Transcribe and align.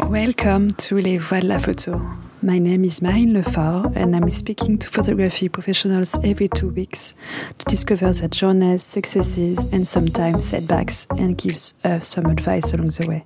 Welcome 0.00 0.72
to 0.72 0.98
Les 0.98 1.18
Voix 1.18 1.40
de 1.40 1.46
la 1.46 1.58
Photo. 1.58 2.00
My 2.42 2.58
name 2.58 2.84
is 2.84 3.00
Marine 3.00 3.32
Lefort, 3.32 3.96
and 3.96 4.14
I'm 4.14 4.28
speaking 4.28 4.76
to 4.78 4.88
photography 4.88 5.48
professionals 5.48 6.18
every 6.24 6.48
two 6.48 6.68
weeks 6.68 7.14
to 7.58 7.64
discover 7.66 8.12
their 8.12 8.28
journeys, 8.28 8.82
successes, 8.82 9.64
and 9.72 9.86
sometimes 9.86 10.46
setbacks, 10.46 11.06
and 11.10 11.38
gives 11.38 11.74
us 11.84 12.08
some 12.08 12.26
advice 12.26 12.72
along 12.72 12.88
the 12.88 13.06
way. 13.08 13.24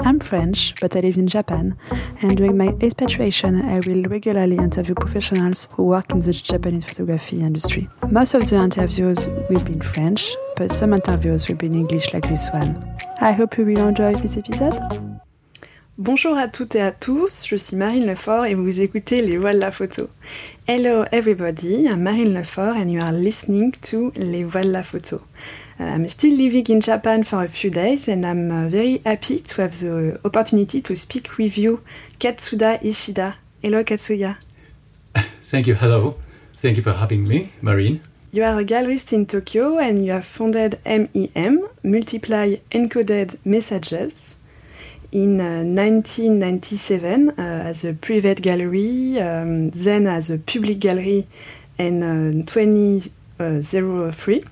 I'm 0.00 0.18
French, 0.18 0.74
but 0.80 0.96
I 0.96 1.00
live 1.00 1.16
in 1.16 1.28
Japan, 1.28 1.76
and 2.22 2.36
during 2.36 2.56
my 2.56 2.74
expatriation, 2.80 3.62
I 3.62 3.80
will 3.86 4.02
regularly 4.04 4.56
interview 4.56 4.94
professionals 4.94 5.68
who 5.72 5.84
work 5.84 6.10
in 6.10 6.20
the 6.20 6.32
Japanese 6.32 6.84
photography 6.84 7.40
industry. 7.40 7.88
Most 8.10 8.34
of 8.34 8.48
the 8.48 8.56
interviews 8.56 9.26
will 9.26 9.62
be 9.62 9.72
in 9.72 9.82
French, 9.82 10.34
but 10.56 10.72
some 10.72 10.92
interviews 10.92 11.48
will 11.48 11.56
be 11.56 11.66
in 11.66 11.74
English, 11.74 12.12
like 12.12 12.28
this 12.28 12.48
one. 12.52 12.96
I 13.20 13.32
hope 13.32 13.56
you 13.58 13.64
will 13.64 13.88
enjoy 13.88 14.14
this 14.16 14.36
episode. 14.36 15.15
Bonjour 15.98 16.36
à 16.36 16.46
toutes 16.46 16.74
et 16.74 16.82
à 16.82 16.92
tous, 16.92 17.46
je 17.48 17.56
suis 17.56 17.74
Marine 17.74 18.04
Lefort 18.04 18.44
et 18.44 18.52
vous 18.52 18.82
écoutez 18.82 19.22
Les 19.22 19.38
Voiles 19.38 19.56
de 19.56 19.62
la 19.62 19.70
Photo. 19.70 20.10
Hello 20.68 21.06
everybody, 21.10 21.86
I'm 21.86 22.02
Marine 22.02 22.34
Lefort 22.34 22.76
and 22.76 22.90
you 22.90 23.00
are 23.00 23.12
listening 23.12 23.72
to 23.80 24.12
Les 24.14 24.44
Voiles 24.44 24.66
de 24.66 24.72
la 24.72 24.82
Photo. 24.82 25.22
Uh, 25.80 25.84
I'm 25.84 26.06
still 26.06 26.36
living 26.36 26.66
in 26.68 26.80
Japan 26.82 27.24
for 27.24 27.42
a 27.42 27.48
few 27.48 27.70
days 27.70 28.08
and 28.08 28.26
I'm 28.26 28.50
uh, 28.50 28.68
very 28.68 29.00
happy 29.06 29.40
to 29.40 29.62
have 29.62 29.72
the 29.72 30.20
opportunity 30.22 30.82
to 30.82 30.94
speak 30.94 31.38
with 31.38 31.56
you, 31.56 31.80
Katsuda 32.18 32.78
Ishida. 32.84 33.36
Hello 33.62 33.82
Katsuya. 33.82 34.36
Thank 35.44 35.66
you, 35.66 35.76
hello. 35.76 36.16
Thank 36.56 36.76
you 36.76 36.82
for 36.82 36.92
having 36.92 37.26
me, 37.26 37.52
Marine. 37.62 38.02
You 38.32 38.42
are 38.42 38.60
a 38.60 38.64
gallerist 38.66 39.14
in 39.14 39.24
Tokyo 39.24 39.78
and 39.78 40.04
you 40.04 40.12
have 40.12 40.26
founded 40.26 40.78
MEM, 40.84 41.66
Multiply 41.82 42.56
Encoded 42.70 43.38
Messages, 43.46 44.35
in 45.16 45.40
uh, 45.40 45.64
1997 45.64 47.30
uh, 47.30 47.32
as 47.38 47.86
a 47.86 47.94
private 47.94 48.42
gallery, 48.42 49.18
um, 49.18 49.70
then 49.70 50.06
as 50.06 50.30
a 50.30 50.38
public 50.38 50.78
gallery 50.78 51.26
in 51.78 52.02
uh, 52.02 52.30
2003. 52.44 54.44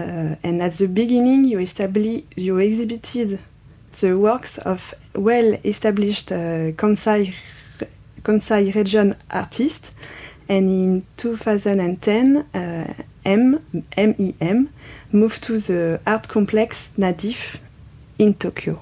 Uh, 0.00 0.36
and 0.42 0.62
at 0.62 0.72
the 0.72 0.88
beginning, 0.88 1.44
you, 1.44 1.58
you 1.58 2.56
exhibited 2.56 3.38
the 4.00 4.18
works 4.18 4.56
of 4.56 4.94
well-established 5.14 6.32
uh, 6.32 6.72
Kansai, 6.72 7.34
Kansai 8.22 8.74
region 8.74 9.14
artists. 9.30 9.94
And 10.48 10.70
in 10.70 11.02
2010, 11.18 12.46
uh, 12.54 12.94
M, 13.26 13.62
MEM 13.94 14.70
moved 15.12 15.42
to 15.42 15.58
the 15.58 16.00
art 16.06 16.28
complex 16.28 16.92
NADiff 16.96 17.60
in 18.18 18.32
Tokyo. 18.32 18.80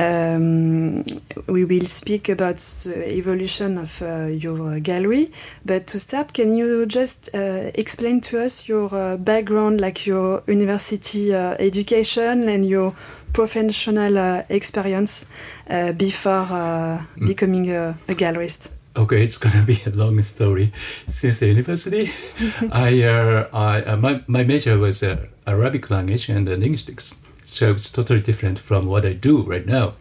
Um, 0.00 1.04
we 1.46 1.66
will 1.66 1.84
speak 1.84 2.30
about 2.30 2.56
the 2.56 3.18
evolution 3.18 3.76
of 3.76 4.00
uh, 4.00 4.28
your 4.28 4.80
gallery, 4.80 5.30
but 5.66 5.86
to 5.88 5.98
start, 5.98 6.32
can 6.32 6.54
you 6.54 6.86
just 6.86 7.28
uh, 7.34 7.70
explain 7.74 8.22
to 8.22 8.42
us 8.42 8.66
your 8.66 8.88
uh, 8.94 9.18
background, 9.18 9.78
like 9.82 10.06
your 10.06 10.42
university 10.46 11.34
uh, 11.34 11.54
education 11.58 12.48
and 12.48 12.64
your 12.64 12.94
professional 13.34 14.16
uh, 14.16 14.42
experience 14.48 15.26
uh, 15.68 15.92
before 15.92 16.46
mm. 16.46 17.26
becoming 17.26 17.70
a, 17.70 17.90
a, 18.08 18.14
gallerist? 18.14 18.70
Okay, 18.96 19.22
it's 19.22 19.36
gonna 19.44 19.66
be 19.66 19.78
a 19.84 19.90
long 19.90 20.22
story. 20.22 20.72
Since 21.08 21.40
the 21.40 21.48
university, 21.48 22.10
I, 22.72 23.04
I 23.52 23.96
my 23.96 24.22
my 24.26 24.44
major 24.44 24.78
was 24.78 25.02
Arabic 25.46 25.90
language 25.90 26.30
and 26.30 26.48
linguistics. 26.48 27.16
So 27.50 27.72
it's 27.72 27.90
totally 27.90 28.20
different 28.20 28.60
from 28.60 28.86
what 28.86 29.04
I 29.04 29.12
do 29.12 29.42
right 29.42 29.66
now. 29.66 29.94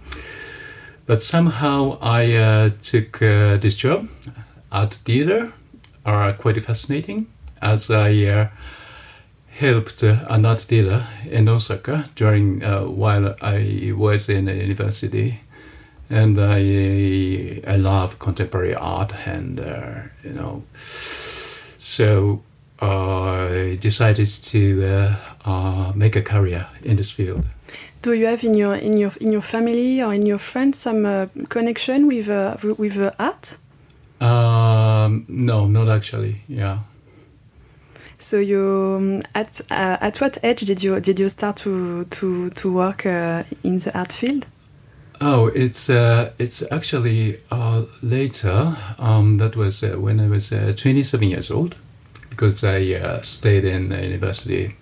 But 1.07 1.23
somehow 1.23 1.97
I 1.99 2.35
uh, 2.35 2.69
took 2.79 3.23
uh, 3.23 3.57
this 3.57 3.75
job, 3.75 4.07
at 4.71 4.99
dealer, 5.03 5.51
are 6.05 6.33
quite 6.33 6.61
fascinating 6.61 7.25
as 7.61 7.89
I 7.89 8.23
uh, 8.25 8.47
helped 9.47 10.03
an 10.03 10.45
art 10.45 10.67
dealer 10.69 11.07
in 11.27 11.49
Osaka 11.49 12.07
during 12.13 12.63
uh, 12.63 12.83
while 12.83 13.35
I 13.41 13.93
was 13.95 14.29
in 14.29 14.45
university. 14.47 15.39
And 16.11 16.39
I 16.39 17.61
I 17.67 17.77
love 17.77 18.19
contemporary 18.19 18.75
art 18.75 19.11
and 19.27 19.59
uh, 19.59 20.01
you 20.23 20.33
know 20.33 20.63
so 20.73 22.41
I 22.81 23.77
decided 23.79 24.27
to 24.27 24.85
uh, 24.85 25.15
uh, 25.49 25.91
make 25.95 26.15
a 26.15 26.21
career 26.21 26.67
in 26.83 26.95
this 26.95 27.11
field. 27.11 27.43
Do 28.01 28.13
you 28.13 28.27
have 28.27 28.43
in 28.43 28.53
your 28.53 28.75
in 28.75 28.97
your 28.97 29.11
in 29.19 29.31
your 29.31 29.41
family 29.41 30.01
or 30.01 30.13
in 30.13 30.25
your 30.25 30.37
friends 30.37 30.79
some 30.79 31.05
uh, 31.05 31.25
connection 31.49 32.07
with 32.07 32.29
uh, 32.29 32.55
with 32.77 32.97
uh, 32.97 33.11
art? 33.19 33.57
Um, 34.21 35.25
no, 35.27 35.67
not 35.67 35.89
actually. 35.89 36.41
Yeah. 36.47 36.79
So 38.17 38.37
you 38.37 38.95
um, 38.97 39.21
at 39.33 39.61
uh, 39.71 39.97
at 40.01 40.21
what 40.21 40.37
age 40.43 40.61
did 40.61 40.83
you 40.83 40.99
did 40.99 41.19
you 41.19 41.29
start 41.29 41.57
to 41.57 42.05
to 42.05 42.49
to 42.49 42.73
work 42.73 43.05
in 43.05 43.77
the 43.77 43.91
art 43.93 44.13
field? 44.13 44.47
Oh, 45.21 45.47
it's 45.47 45.89
it's 45.89 46.63
actually 46.71 47.37
later. 48.01 48.77
Um, 48.97 49.35
that 49.35 49.55
was 49.55 49.81
when 49.81 50.19
I 50.19 50.27
was 50.27 50.49
27 50.49 51.27
years 51.27 51.51
old 51.51 51.75
because 52.29 52.63
I 52.63 52.93
uh, 52.93 53.21
stayed 53.21 53.65
in 53.65 53.89
the 53.89 54.01
university 54.01 54.75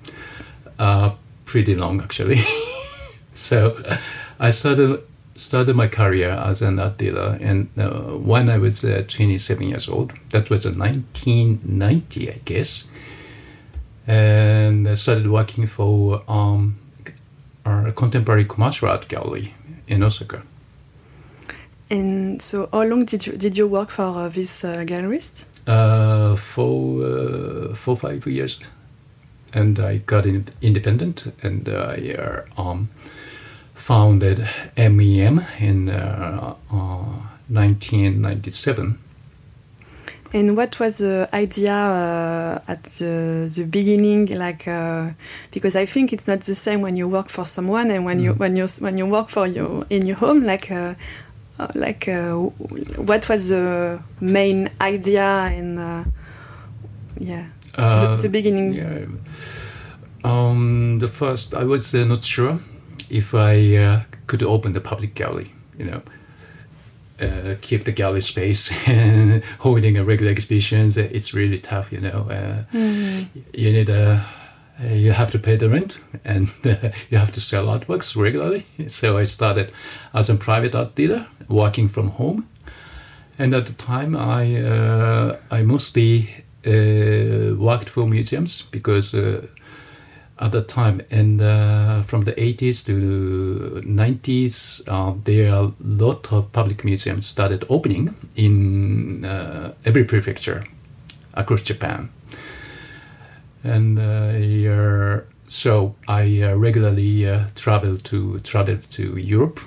uh, 0.79 1.11
pretty 1.45 1.75
long 1.75 2.01
actually. 2.01 2.39
so 3.33 3.81
I 4.39 4.49
started 4.51 5.03
started 5.35 5.75
my 5.75 5.87
career 5.87 6.31
as 6.31 6.61
an 6.61 6.79
art 6.79 6.97
dealer, 6.97 7.37
and 7.41 7.69
uh, 7.77 8.17
when 8.17 8.49
I 8.49 8.57
was 8.57 8.83
uh, 8.83 9.03
27 9.07 9.67
years 9.67 9.87
old, 9.87 10.13
that 10.31 10.49
was 10.49 10.65
in 10.65 10.79
1990, 10.79 12.31
I 12.31 12.41
guess, 12.43 12.89
and 14.07 14.87
I 14.87 14.95
started 14.95 15.27
working 15.27 15.67
for 15.67 16.23
um, 16.27 16.79
a 17.65 17.91
contemporary 17.91 18.45
commercial 18.45 18.89
art 18.89 19.07
gallery 19.07 19.53
in 19.87 20.01
Osaka. 20.01 20.41
And 21.89 22.41
so, 22.41 22.67
how 22.73 22.83
long 22.83 23.05
did 23.05 23.27
you 23.27 23.33
did 23.33 23.57
you 23.57 23.67
work 23.67 23.89
for 23.89 24.03
uh, 24.03 24.29
this 24.29 24.63
uh, 24.63 24.83
gallerist? 24.85 25.45
uh, 25.67 26.35
for 26.35 27.03
uh, 27.03 27.75
for 27.75 27.95
five 27.95 28.25
years, 28.25 28.59
and 29.53 29.79
I 29.79 29.97
got 29.97 30.25
in, 30.25 30.45
independent, 30.61 31.31
and 31.43 31.69
I 31.69 32.15
uh, 32.17 32.41
um, 32.61 32.89
founded 33.73 34.47
MEM 34.77 35.45
in 35.59 35.87
1997. 35.87 38.85
Uh, 38.85 38.93
and 40.33 40.57
what 40.57 40.77
was 40.79 40.97
the 40.97 41.29
idea 41.33 41.73
uh, 41.73 42.59
at 42.67 42.83
the, 42.83 43.49
the 43.55 43.63
beginning? 43.63 44.25
Like, 44.25 44.67
uh, 44.67 45.11
because 45.51 45.77
I 45.77 45.85
think 45.85 46.11
it's 46.11 46.27
not 46.27 46.41
the 46.41 46.55
same 46.55 46.81
when 46.81 46.97
you 46.97 47.07
work 47.07 47.29
for 47.29 47.45
someone 47.45 47.89
and 47.91 48.03
when 48.03 48.19
mm. 48.19 48.23
you 48.23 48.33
when 48.33 48.57
you 48.57 48.67
when 48.81 48.97
you 48.97 49.05
work 49.05 49.29
for 49.29 49.47
you 49.47 49.85
in 49.89 50.05
your 50.05 50.17
home. 50.17 50.43
Like, 50.43 50.69
uh, 50.69 50.95
like 51.75 52.09
uh, 52.09 52.33
what 52.33 53.29
was 53.29 53.47
the 53.49 54.01
main 54.19 54.69
idea 54.81 55.23
and 55.23 55.79
uh, 57.77 58.15
the, 58.15 58.21
the, 58.21 58.29
beginning 58.29 58.73
yeah. 58.73 59.05
um, 60.23 60.99
the 60.99 61.07
first 61.07 61.53
i 61.53 61.63
was 61.63 61.93
not 61.93 62.23
sure 62.23 62.59
if 63.09 63.33
i 63.33 64.05
could 64.27 64.43
open 64.43 64.73
the 64.73 64.81
public 64.81 65.15
gallery 65.15 65.51
you 65.77 65.85
know 65.85 66.01
uh, 67.19 67.55
keep 67.61 67.83
the 67.83 67.91
gallery 67.91 68.21
space 68.21 68.71
and 68.87 69.43
holding 69.59 69.97
a 69.97 70.03
regular 70.03 70.31
exhibitions 70.31 70.97
it's 70.97 71.33
really 71.33 71.57
tough 71.57 71.91
you 71.91 71.99
know 71.99 72.27
uh, 72.29 72.63
mm-hmm. 72.73 73.39
you 73.53 73.71
need 73.71 73.89
a 73.89 74.23
uh, 74.79 74.93
you 74.93 75.11
have 75.11 75.31
to 75.31 75.39
pay 75.39 75.55
the 75.55 75.69
rent 75.69 75.99
and 76.23 76.53
uh, 76.65 76.89
you 77.09 77.17
have 77.17 77.31
to 77.31 77.41
sell 77.41 77.65
artworks 77.65 78.15
regularly. 78.15 78.65
So 78.87 79.17
I 79.17 79.23
started 79.23 79.71
as 80.13 80.29
a 80.29 80.35
private 80.35 80.75
art 80.75 80.95
dealer, 80.95 81.27
working 81.47 81.87
from 81.87 82.09
home. 82.09 82.47
And 83.39 83.53
at 83.53 83.65
the 83.65 83.73
time, 83.73 84.15
I 84.15 84.61
uh, 84.61 85.37
I 85.51 85.61
mostly 85.63 86.29
uh, 86.29 86.41
worked 86.67 87.89
for 87.89 88.07
museums 88.07 88.61
because 88.61 89.13
uh, 89.13 89.47
at 90.39 90.51
that 90.51 90.67
time, 90.67 91.01
and 91.09 91.41
uh, 91.41 92.01
from 92.01 92.21
the 92.21 92.33
80s 92.33 92.85
to 92.85 92.99
the 92.99 93.81
90s, 93.81 94.83
there 95.23 95.53
are 95.53 95.63
a 95.63 95.73
lot 95.79 96.31
of 96.31 96.51
public 96.51 96.83
museums 96.83 97.25
started 97.25 97.65
opening 97.69 98.13
in 98.35 99.25
every 99.85 100.03
prefecture 100.03 100.63
across 101.33 101.61
Japan. 101.61 102.09
And 103.63 103.99
uh, 103.99 105.21
so 105.47 105.95
I 106.07 106.41
uh, 106.41 106.55
regularly 106.55 107.27
uh, 107.27 107.47
travel 107.55 107.97
to 107.97 108.39
travel 108.39 108.77
to 108.77 109.17
Europe 109.17 109.59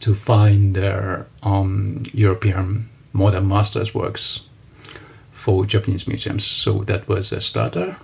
to 0.00 0.14
find 0.14 0.74
their 0.74 1.26
um, 1.42 2.04
European 2.12 2.88
modern 3.12 3.48
masters 3.48 3.94
works 3.94 4.40
for 5.40 5.64
Japanese 5.64 6.06
museums. 6.06 6.44
So 6.44 6.82
that 6.84 7.08
was 7.08 7.32
a 7.32 7.40
starter, 7.40 7.96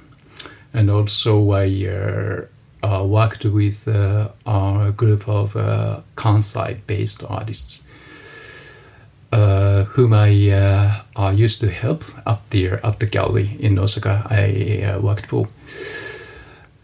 and 0.72 0.90
also 0.90 1.52
I 1.52 1.68
uh, 1.86 2.46
uh, 2.82 3.04
worked 3.04 3.44
with 3.44 3.86
uh, 3.88 4.28
a 4.46 4.92
group 4.96 5.28
of 5.28 5.54
uh, 5.54 6.00
Kansai-based 6.16 7.24
artists, 7.28 7.84
uh, 9.32 9.84
whom 9.84 10.14
I 10.14 10.50
uh, 11.16 11.30
used 11.32 11.60
to 11.60 11.70
help 11.70 12.04
at 12.26 12.40
the 12.50 12.70
at 12.82 13.00
the 13.00 13.06
gallery 13.06 13.50
in 13.60 13.78
Osaka. 13.78 14.26
I 14.30 14.98
worked 14.98 15.26
for, 15.26 15.48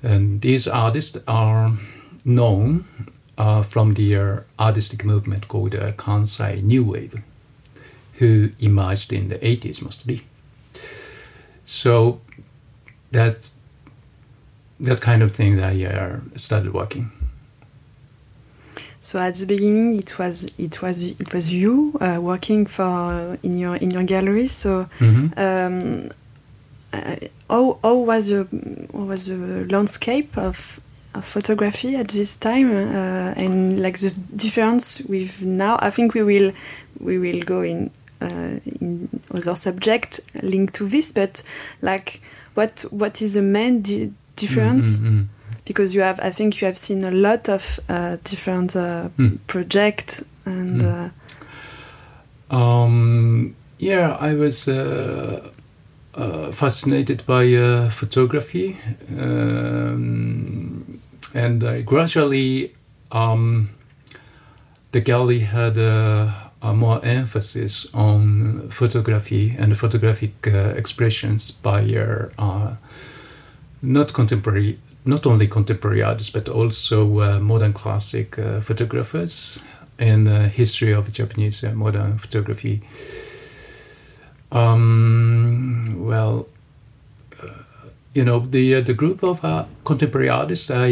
and 0.03 0.41
these 0.43 0.69
artists 0.69 1.19
are 1.27 1.73
known 2.25 2.85
from 3.65 3.95
the 3.95 4.43
artistic 4.59 5.05
movement 5.05 5.49
called 5.49 5.73
Kansai 5.97 6.63
New 6.63 6.85
Wave, 6.85 7.15
who 8.19 8.51
emerged 8.61 9.13
in 9.13 9.29
the 9.29 9.39
80s 9.39 9.83
mostly. 9.83 10.23
So 11.73 12.21
that's 13.13 13.57
that 14.81 15.01
kind 15.01 15.23
of 15.23 15.33
thing 15.33 15.57
that 15.57 15.73
I 15.73 15.87
uh, 15.87 16.21
started 16.37 16.75
working. 16.75 17.11
So 19.01 19.19
at 19.19 19.37
the 19.37 19.47
beginning, 19.47 19.97
it 19.97 20.19
was 20.19 20.53
it 20.59 20.83
was 20.83 21.03
it 21.03 21.33
was 21.33 21.51
you 21.51 21.97
uh, 21.99 22.19
working 22.21 22.67
for 22.67 22.83
uh, 22.83 23.37
in 23.43 23.57
your 23.57 23.77
in 23.77 23.89
your 23.89 24.05
gallery. 24.05 24.49
So 24.49 24.87
mm-hmm. 24.99 25.33
um, 25.39 26.11
uh, 26.93 27.17
how 27.49 27.79
how 27.83 27.97
was 27.97 28.29
the 28.29 28.47
was 28.93 29.29
the 29.29 29.67
landscape 29.71 30.37
of, 30.37 30.79
of 31.15 31.25
photography 31.25 31.97
at 31.97 32.09
this 32.09 32.37
time 32.37 32.71
uh, 32.71 33.33
and 33.35 33.81
like 33.81 33.99
the 33.99 34.11
difference 34.37 35.01
with 35.09 35.43
now? 35.43 35.79
I 35.81 35.89
think 35.89 36.13
we 36.13 36.23
will 36.23 36.53
we 37.01 37.17
will 37.19 37.43
go 37.45 37.63
in 37.63 37.91
in 38.81 39.09
other 39.31 39.57
subject 39.57 40.21
linked 40.43 40.75
to 40.75 40.85
this, 40.87 41.13
but 41.13 41.43
like 41.81 42.21
what 42.55 42.85
what 42.91 43.23
is 43.23 43.35
the 43.35 43.43
main 43.43 43.83
di 43.83 44.13
difference? 44.37 44.99
Mm 45.01 45.07
-hmm. 45.07 45.27
Because 45.65 45.95
you 45.95 46.05
have, 46.05 46.29
I 46.29 46.33
think 46.33 46.55
you 46.55 46.67
have 46.67 46.77
seen 46.77 47.05
a 47.05 47.11
lot 47.11 47.49
of 47.49 47.79
uh, 47.89 48.17
different 48.31 48.75
uh, 48.75 49.05
mm. 49.17 49.39
projects 49.47 50.25
and. 50.45 50.83
Mm. 50.83 51.11
Um, 52.51 53.55
yeah, 53.79 54.17
I 54.21 54.35
was 54.35 54.69
uh, 54.69 55.51
uh, 56.15 56.53
fascinated 56.53 57.25
by 57.27 57.55
uh, 57.55 57.91
photography, 57.91 58.77
um, 59.19 61.01
and 61.35 61.65
I 61.65 61.83
gradually 61.83 62.75
um, 63.11 63.71
the 64.93 65.01
gallery 65.01 65.41
had 65.41 65.79
a 65.79 66.52
more 66.73 67.05
emphasis 67.05 67.93
on 67.93 68.69
photography 68.71 69.57
and 69.59 69.77
photographic 69.77 70.47
uh, 70.47 70.75
expressions 70.77 71.51
by 71.51 71.83
uh, 72.39 72.75
not 73.83 74.13
contemporary, 74.13 74.79
not 75.05 75.27
only 75.27 75.49
contemporary 75.49 76.03
artists, 76.03 76.31
but 76.31 76.49
also 76.49 77.21
uh, 77.21 77.41
modern 77.41 77.73
classic 77.73 78.39
uh, 78.39 78.61
photographers 78.61 79.63
and 79.99 80.27
the 80.27 80.49
history 80.49 80.93
of 80.93 81.13
Japanese 81.13 81.65
uh, 81.65 81.73
modern 81.73 82.17
photography. 82.17 82.81
Um, 84.53 85.97
well, 85.97 86.47
uh, 87.43 87.49
you 88.15 88.25
know, 88.25 88.39
the 88.39 88.83
the 88.83 88.95
group 88.95 89.25
of 89.25 89.41
contemporary 89.85 90.29
artists 90.29 90.71
I 90.71 90.89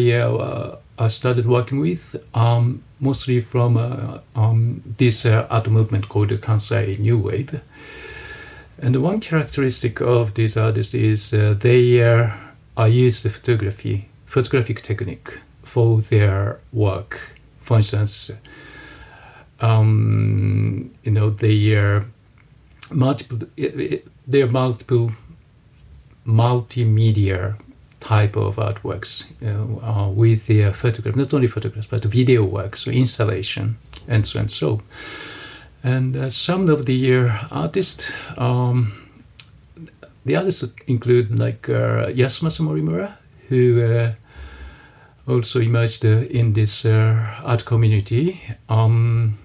I 1.01 1.09
started 1.09 1.47
working 1.47 1.81
with. 1.81 2.15
Um, 2.35 2.83
mostly 3.01 3.41
from 3.41 3.77
uh, 3.77 4.19
um, 4.37 4.83
this 4.99 5.25
uh, 5.25 5.47
art 5.51 5.69
movement 5.69 6.09
called 6.09 6.29
Kansai 6.29 6.99
New 6.99 7.19
Wave. 7.19 7.61
And 8.79 9.03
one 9.03 9.21
characteristic 9.21 10.01
of 10.01 10.35
these 10.35 10.57
artists 10.57 10.95
is 10.95 11.33
uh, 11.33 11.55
they 11.59 12.03
uh, 12.03 12.31
are 12.77 12.89
used 12.89 13.29
photography, 13.31 14.09
photographic 14.27 14.83
technique 14.83 15.41
for 15.63 16.01
their 16.03 16.61
work. 16.73 17.37
For 17.61 17.79
instance, 17.79 18.31
um, 19.61 20.91
you 21.03 21.13
know, 21.13 21.31
they 21.31 21.75
are 21.75 22.05
multiple, 22.91 23.39
they 23.57 24.43
are 24.43 24.51
multiple 24.51 25.13
multimedia 26.27 27.59
type 28.01 28.37
of 28.37 28.57
artworks 28.57 29.25
uh, 29.43 30.11
with 30.11 30.47
the 30.47 30.65
uh, 30.65 30.73
photograph, 30.73 31.15
not 31.17 31.33
only 31.33 31.47
photographs, 31.47 31.87
but 31.87 32.05
video 32.05 32.45
works, 32.45 32.81
so 32.81 32.91
installation, 32.91 33.77
and 34.09 34.27
so 34.27 34.41
and 34.41 34.51
so. 34.51 34.81
And 35.83 36.17
uh, 36.17 36.31
some 36.31 36.69
of 36.69 36.87
the 36.87 37.17
uh, 37.17 37.39
artists, 37.51 38.13
um, 38.37 38.93
the 40.25 40.37
others 40.37 40.65
include 40.87 41.39
like 41.39 41.69
uh, 41.69 42.09
Yasumasa 42.09 42.63
Morimura, 42.63 43.13
who 43.49 43.83
uh, 43.83 44.13
also 45.29 45.61
emerged 45.61 46.05
in 46.05 46.55
this 46.55 46.85
art 46.85 47.65
community, 47.65 48.41
um, 48.69 49.39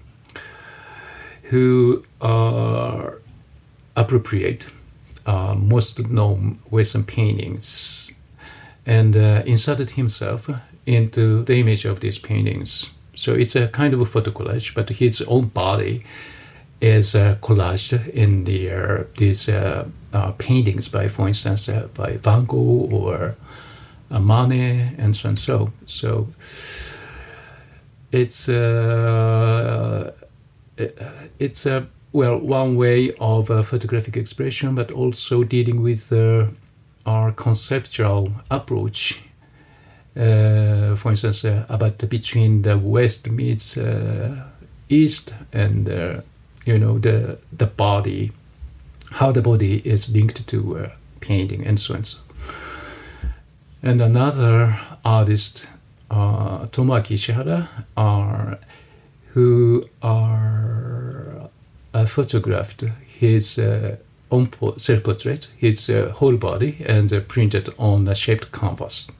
who 1.44 2.04
are 2.20 3.20
appropriate 3.96 4.70
most 5.56 6.08
known 6.08 6.58
Western 6.70 7.04
paintings 7.04 8.12
and 8.86 9.16
uh, 9.16 9.42
inserted 9.44 9.90
himself 9.90 10.48
into 10.86 11.42
the 11.44 11.56
image 11.56 11.84
of 11.84 12.00
these 12.00 12.18
paintings. 12.18 12.90
So 13.14 13.34
it's 13.34 13.56
a 13.56 13.68
kind 13.68 13.92
of 13.94 14.00
a 14.00 14.06
photo 14.06 14.30
collage, 14.30 14.74
but 14.74 14.88
his 14.90 15.22
own 15.22 15.46
body 15.46 16.04
is 16.80 17.14
uh, 17.14 17.36
collaged 17.40 18.08
in 18.10 18.44
the, 18.44 18.70
uh, 18.70 19.04
these 19.16 19.48
uh, 19.48 19.88
uh, 20.12 20.32
paintings 20.32 20.88
by, 20.88 21.08
for 21.08 21.26
instance, 21.26 21.68
uh, 21.68 21.88
by 21.94 22.18
Van 22.18 22.44
Gogh 22.44 22.88
or 22.92 23.34
Manet 24.10 24.94
and 24.98 25.16
so 25.16 25.28
and 25.28 25.38
so. 25.38 25.72
So 25.86 26.28
it's 28.12 28.48
it's 31.38 31.66
a 31.66 31.86
well 32.12 32.38
one 32.38 32.76
way 32.76 33.12
of 33.18 33.48
photographic 33.66 34.16
expression, 34.16 34.74
but 34.74 34.92
also 34.92 35.42
dealing 35.42 35.82
with 35.82 36.12
our 37.06 37.32
conceptual 37.32 38.32
approach, 38.50 39.20
uh, 40.16 40.96
for 40.96 41.10
instance, 41.10 41.44
uh, 41.44 41.64
about 41.68 41.98
between 42.10 42.62
the 42.62 42.76
West 42.76 43.30
meets 43.30 43.76
uh, 43.76 44.44
East 44.88 45.34
and 45.52 45.88
uh, 45.88 46.20
you 46.64 46.78
know 46.78 46.98
the 46.98 47.38
the 47.56 47.66
body, 47.66 48.32
how 49.12 49.32
the 49.32 49.42
body 49.42 49.76
is 49.84 50.08
linked 50.08 50.46
to 50.48 50.78
uh, 50.78 50.90
painting 51.20 51.66
and 51.66 51.78
so 51.78 51.94
and 51.94 52.06
so. 52.06 52.18
And 53.82 54.00
another 54.00 54.78
artist, 55.04 55.68
uh, 56.10 56.66
Tomoaki 56.66 57.14
Ishihara, 57.14 57.68
are 57.96 58.58
who 59.32 59.84
are 60.02 61.50
photographed 62.06 62.84
his 63.06 63.58
own 64.30 64.48
self 64.76 65.02
portrait, 65.02 65.48
his 65.56 65.88
uh, 65.88 66.12
whole 66.16 66.36
body, 66.36 66.78
and 66.86 67.12
uh, 67.12 67.20
printed 67.20 67.68
on 67.78 68.08
a 68.08 68.14
shaped 68.14 68.52
canvas, 68.52 69.10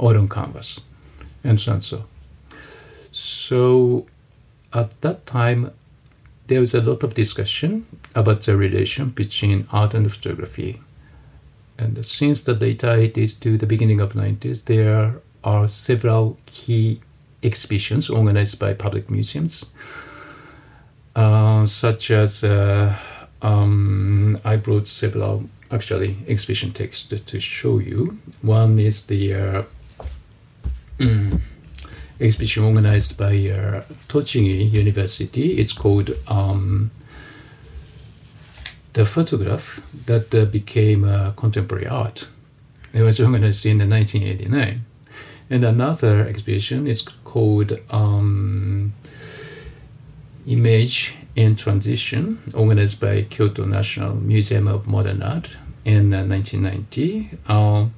oil 0.00 0.18
on 0.18 0.28
canvas, 0.28 0.80
and 1.44 1.60
so 1.60 1.72
and 1.72 1.84
so. 1.84 2.04
So 3.12 4.06
at 4.72 5.00
that 5.00 5.26
time, 5.26 5.72
there 6.46 6.60
was 6.60 6.74
a 6.74 6.80
lot 6.80 7.02
of 7.04 7.14
discussion 7.14 7.86
about 8.14 8.42
the 8.42 8.56
relation 8.56 9.10
between 9.10 9.66
art 9.72 9.94
and 9.94 10.10
photography. 10.10 10.80
And 11.78 12.04
since 12.04 12.42
the 12.42 12.54
late 12.54 12.80
80s 12.80 13.40
to 13.40 13.56
the 13.56 13.66
beginning 13.66 14.00
of 14.00 14.12
90s, 14.12 14.64
there 14.64 15.20
are 15.44 15.66
several 15.66 16.38
key 16.46 17.00
exhibitions 17.42 18.10
organized 18.10 18.58
by 18.58 18.74
public 18.74 19.10
museums, 19.10 19.70
uh, 21.16 21.64
such 21.66 22.10
as 22.10 22.44
uh, 22.44 22.96
um, 23.42 24.38
I 24.44 24.56
brought 24.56 24.86
several 24.86 25.48
actually 25.70 26.16
exhibition 26.26 26.72
texts 26.72 27.08
to 27.08 27.40
show 27.40 27.78
you. 27.78 28.18
One 28.42 28.78
is 28.78 29.06
the 29.06 29.34
uh, 29.34 29.62
mm, 30.98 31.40
exhibition 32.20 32.64
organized 32.64 33.16
by 33.16 33.34
uh, 33.48 33.82
Tochigi 34.08 34.70
University. 34.70 35.58
It's 35.58 35.72
called 35.72 36.10
um, 36.28 36.90
The 38.92 39.06
Photograph 39.06 39.80
That 40.06 40.34
uh, 40.34 40.44
Became 40.46 41.04
uh, 41.04 41.32
Contemporary 41.32 41.86
Art. 41.86 42.28
It 42.92 43.02
was 43.02 43.20
organized 43.20 43.64
in 43.66 43.78
1989. 43.78 44.84
And 45.50 45.64
another 45.64 46.26
exhibition 46.26 46.86
is 46.86 47.02
called 47.02 47.78
um, 47.90 48.92
Image 50.46 51.16
in 51.36 51.56
Transition, 51.56 52.38
organized 52.54 53.00
by 53.00 53.22
Kyoto 53.22 53.64
National 53.64 54.14
Museum 54.14 54.68
of 54.68 54.86
Modern 54.86 55.22
Art 55.22 55.50
in 55.84 56.12
uh, 56.12 56.24
1990. 56.24 57.30
Um, 57.48 57.94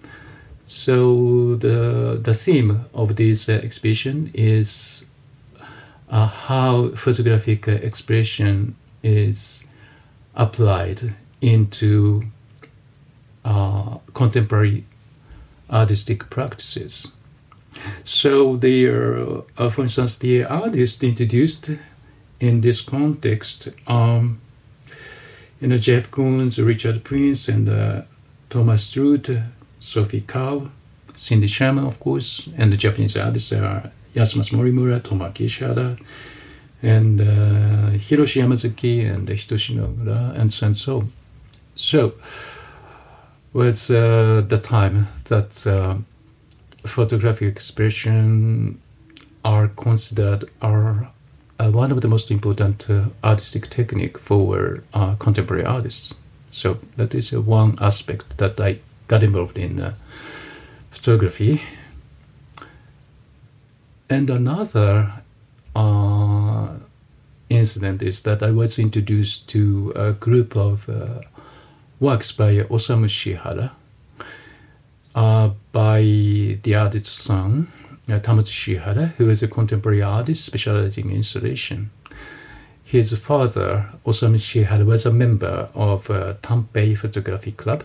so 0.66 1.56
the 1.56 2.18
the 2.22 2.34
theme 2.34 2.84
of 2.94 3.16
this 3.16 3.48
uh, 3.48 3.52
exhibition 3.52 4.30
is 4.34 5.04
uh, 6.08 6.26
how 6.26 6.90
photographic 6.90 7.68
uh, 7.68 7.72
expression 7.72 8.76
is 9.02 9.66
applied 10.34 11.14
into 11.40 12.22
uh, 13.44 13.98
contemporary 14.14 14.84
artistic 15.70 16.30
practices. 16.30 17.08
So 18.04 18.56
the, 18.56 19.44
uh, 19.56 19.68
for 19.70 19.82
instance, 19.82 20.18
the 20.18 20.44
artist 20.44 21.02
introduced 21.02 21.70
in 22.42 22.60
this 22.60 22.80
context, 22.80 23.68
um, 23.86 24.40
you 25.60 25.68
know, 25.68 25.76
Jeff 25.76 26.10
Koons, 26.10 26.58
Richard 26.64 27.04
Prince, 27.04 27.48
and 27.48 27.68
uh, 27.68 28.02
Thomas 28.50 28.82
Struth, 28.82 29.30
Sophie 29.78 30.22
Calle, 30.22 30.68
Cindy 31.14 31.46
Sherman, 31.46 31.86
of 31.86 32.00
course, 32.00 32.48
and 32.58 32.72
the 32.72 32.76
Japanese 32.76 33.16
artists 33.16 33.52
are 33.52 33.92
Yasumasa 34.16 34.54
Morimura, 34.54 35.00
Tomoaki 35.00 35.44
Ishihara, 35.46 36.00
and 36.82 37.20
uh, 37.20 37.24
Hiroshi 38.06 38.42
Yamazaki, 38.42 39.08
and 39.08 39.28
Hitoshi 39.28 39.76
Nomura, 39.76 40.36
and 40.36 40.52
so 40.52 40.66
and 40.66 40.76
so. 40.76 41.04
So, 41.76 42.14
was 43.52 43.88
uh, 43.88 44.42
the 44.48 44.58
time 44.58 45.06
that 45.28 45.64
uh, 45.64 45.96
photographic 46.84 47.48
expression 47.48 48.80
are 49.44 49.68
considered 49.68 50.50
are 50.60 51.08
one 51.70 51.92
of 51.92 52.00
the 52.00 52.08
most 52.08 52.30
important 52.30 52.88
uh, 52.90 53.04
artistic 53.22 53.68
technique 53.70 54.18
for 54.18 54.82
uh, 54.94 55.14
contemporary 55.16 55.64
artists. 55.64 56.14
So 56.48 56.78
that 56.96 57.14
is 57.14 57.32
one 57.32 57.76
aspect 57.80 58.38
that 58.38 58.60
I 58.60 58.78
got 59.08 59.22
involved 59.22 59.58
in 59.58 59.94
photography. 60.90 61.62
And 64.10 64.28
another 64.28 65.10
uh, 65.74 66.68
incident 67.48 68.02
is 68.02 68.22
that 68.22 68.42
I 68.42 68.50
was 68.50 68.78
introduced 68.78 69.48
to 69.50 69.92
a 69.96 70.12
group 70.12 70.56
of 70.56 70.88
uh, 70.88 71.22
works 72.00 72.32
by 72.32 72.56
Osamu 72.56 73.08
Shiihara, 73.08 73.70
uh, 75.14 75.50
by 75.72 76.02
the 76.62 76.74
artist's 76.74 77.10
son, 77.10 77.72
uh, 78.08 78.18
Shiihara, 78.18 79.12
who 79.12 79.30
is 79.30 79.42
a 79.42 79.48
contemporary 79.48 80.02
artist 80.02 80.44
specializing 80.44 81.10
in 81.10 81.16
installation. 81.16 81.90
His 82.84 83.16
father, 83.18 83.90
Osamu 84.04 84.36
Shiihara, 84.36 84.84
was 84.84 85.06
a 85.06 85.12
member 85.12 85.68
of 85.74 86.10
uh, 86.10 86.34
Tampei 86.42 86.96
Photography 86.96 87.52
Club, 87.52 87.84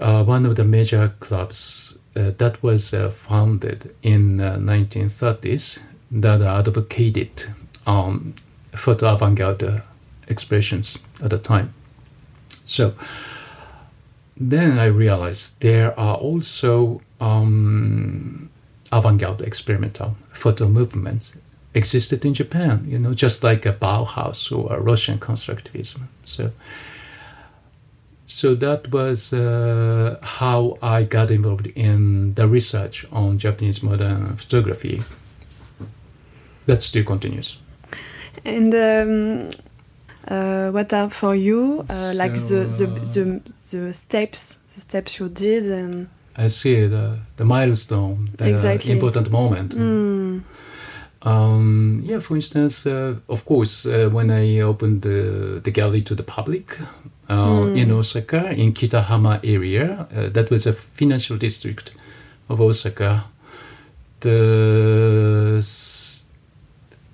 uh, 0.00 0.24
one 0.24 0.46
of 0.46 0.56
the 0.56 0.64
major 0.64 1.08
clubs 1.20 1.98
uh, 2.16 2.32
that 2.38 2.62
was 2.62 2.94
uh, 2.94 3.10
founded 3.10 3.94
in 4.02 4.38
the 4.38 4.56
1930s 4.58 5.80
that 6.10 6.42
advocated 6.42 7.46
um, 7.86 8.34
photo 8.72 9.12
avant-garde 9.12 9.82
expressions 10.28 10.98
at 11.22 11.30
the 11.30 11.38
time. 11.38 11.74
So 12.64 12.94
then 14.36 14.78
I 14.78 14.86
realized 14.86 15.60
there 15.60 15.98
are 15.98 16.16
also 16.16 17.00
um, 17.20 18.49
avant-garde 18.92 19.42
experimental 19.42 20.16
photo 20.32 20.68
movements 20.68 21.34
existed 21.74 22.24
in 22.24 22.34
Japan, 22.34 22.84
you 22.86 22.98
know, 22.98 23.14
just 23.14 23.44
like 23.44 23.64
a 23.64 23.72
Bauhaus 23.72 24.50
or 24.50 24.74
a 24.74 24.80
Russian 24.80 25.18
constructivism. 25.18 26.02
So, 26.24 26.50
so 28.26 28.54
that 28.56 28.90
was 28.90 29.32
uh, 29.32 30.18
how 30.22 30.76
I 30.82 31.04
got 31.04 31.30
involved 31.30 31.68
in 31.68 32.34
the 32.34 32.48
research 32.48 33.06
on 33.12 33.38
Japanese 33.38 33.82
modern 33.82 34.36
photography. 34.36 35.02
That 36.66 36.82
still 36.82 37.04
continues. 37.04 37.58
And 38.44 38.74
um, 38.74 39.50
uh, 40.28 40.70
what 40.70 40.92
are 40.92 41.10
for 41.10 41.34
you 41.34 41.84
uh, 41.88 42.12
like 42.14 42.36
so, 42.36 42.64
the, 42.64 42.86
the, 42.86 43.00
the 43.00 43.86
the 43.86 43.94
steps 43.94 44.56
the 44.56 44.80
steps 44.80 45.18
you 45.18 45.28
did 45.28 45.64
and 45.66 46.08
I 46.44 46.48
see 46.48 46.86
the 46.86 47.18
the 47.36 47.44
milestone 47.44 48.28
the 48.36 48.48
exactly. 48.48 48.92
important 48.92 49.30
moment. 49.30 49.74
Mm. 49.74 50.42
Um, 51.22 52.02
yeah, 52.06 52.18
for 52.18 52.34
instance, 52.34 52.86
uh, 52.86 53.16
of 53.28 53.44
course, 53.44 53.84
uh, 53.84 54.08
when 54.10 54.30
I 54.30 54.60
opened 54.60 55.02
the, 55.02 55.60
the 55.62 55.70
gallery 55.70 56.00
to 56.02 56.14
the 56.14 56.22
public 56.22 56.78
mm. 57.28 57.76
in 57.76 57.90
Osaka, 57.92 58.52
in 58.52 58.72
Kitahama 58.72 59.38
area, 59.44 60.08
uh, 60.16 60.30
that 60.30 60.50
was 60.50 60.66
a 60.66 60.72
financial 60.72 61.36
district 61.36 61.92
of 62.48 62.60
Osaka. 62.60 63.24
The 64.20 65.62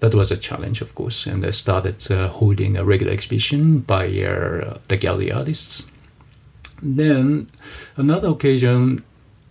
that 0.00 0.14
was 0.14 0.30
a 0.30 0.36
challenge, 0.36 0.82
of 0.82 0.94
course, 0.94 1.26
and 1.26 1.44
I 1.44 1.50
started 1.50 2.10
uh, 2.10 2.28
holding 2.28 2.76
a 2.76 2.84
regular 2.84 3.12
exhibition 3.12 3.78
by 3.80 4.06
uh, 4.06 4.78
the 4.88 4.96
gallery 4.96 5.32
artists. 5.32 5.90
Then 6.82 7.48
another 7.96 8.28
occasion 8.28 9.02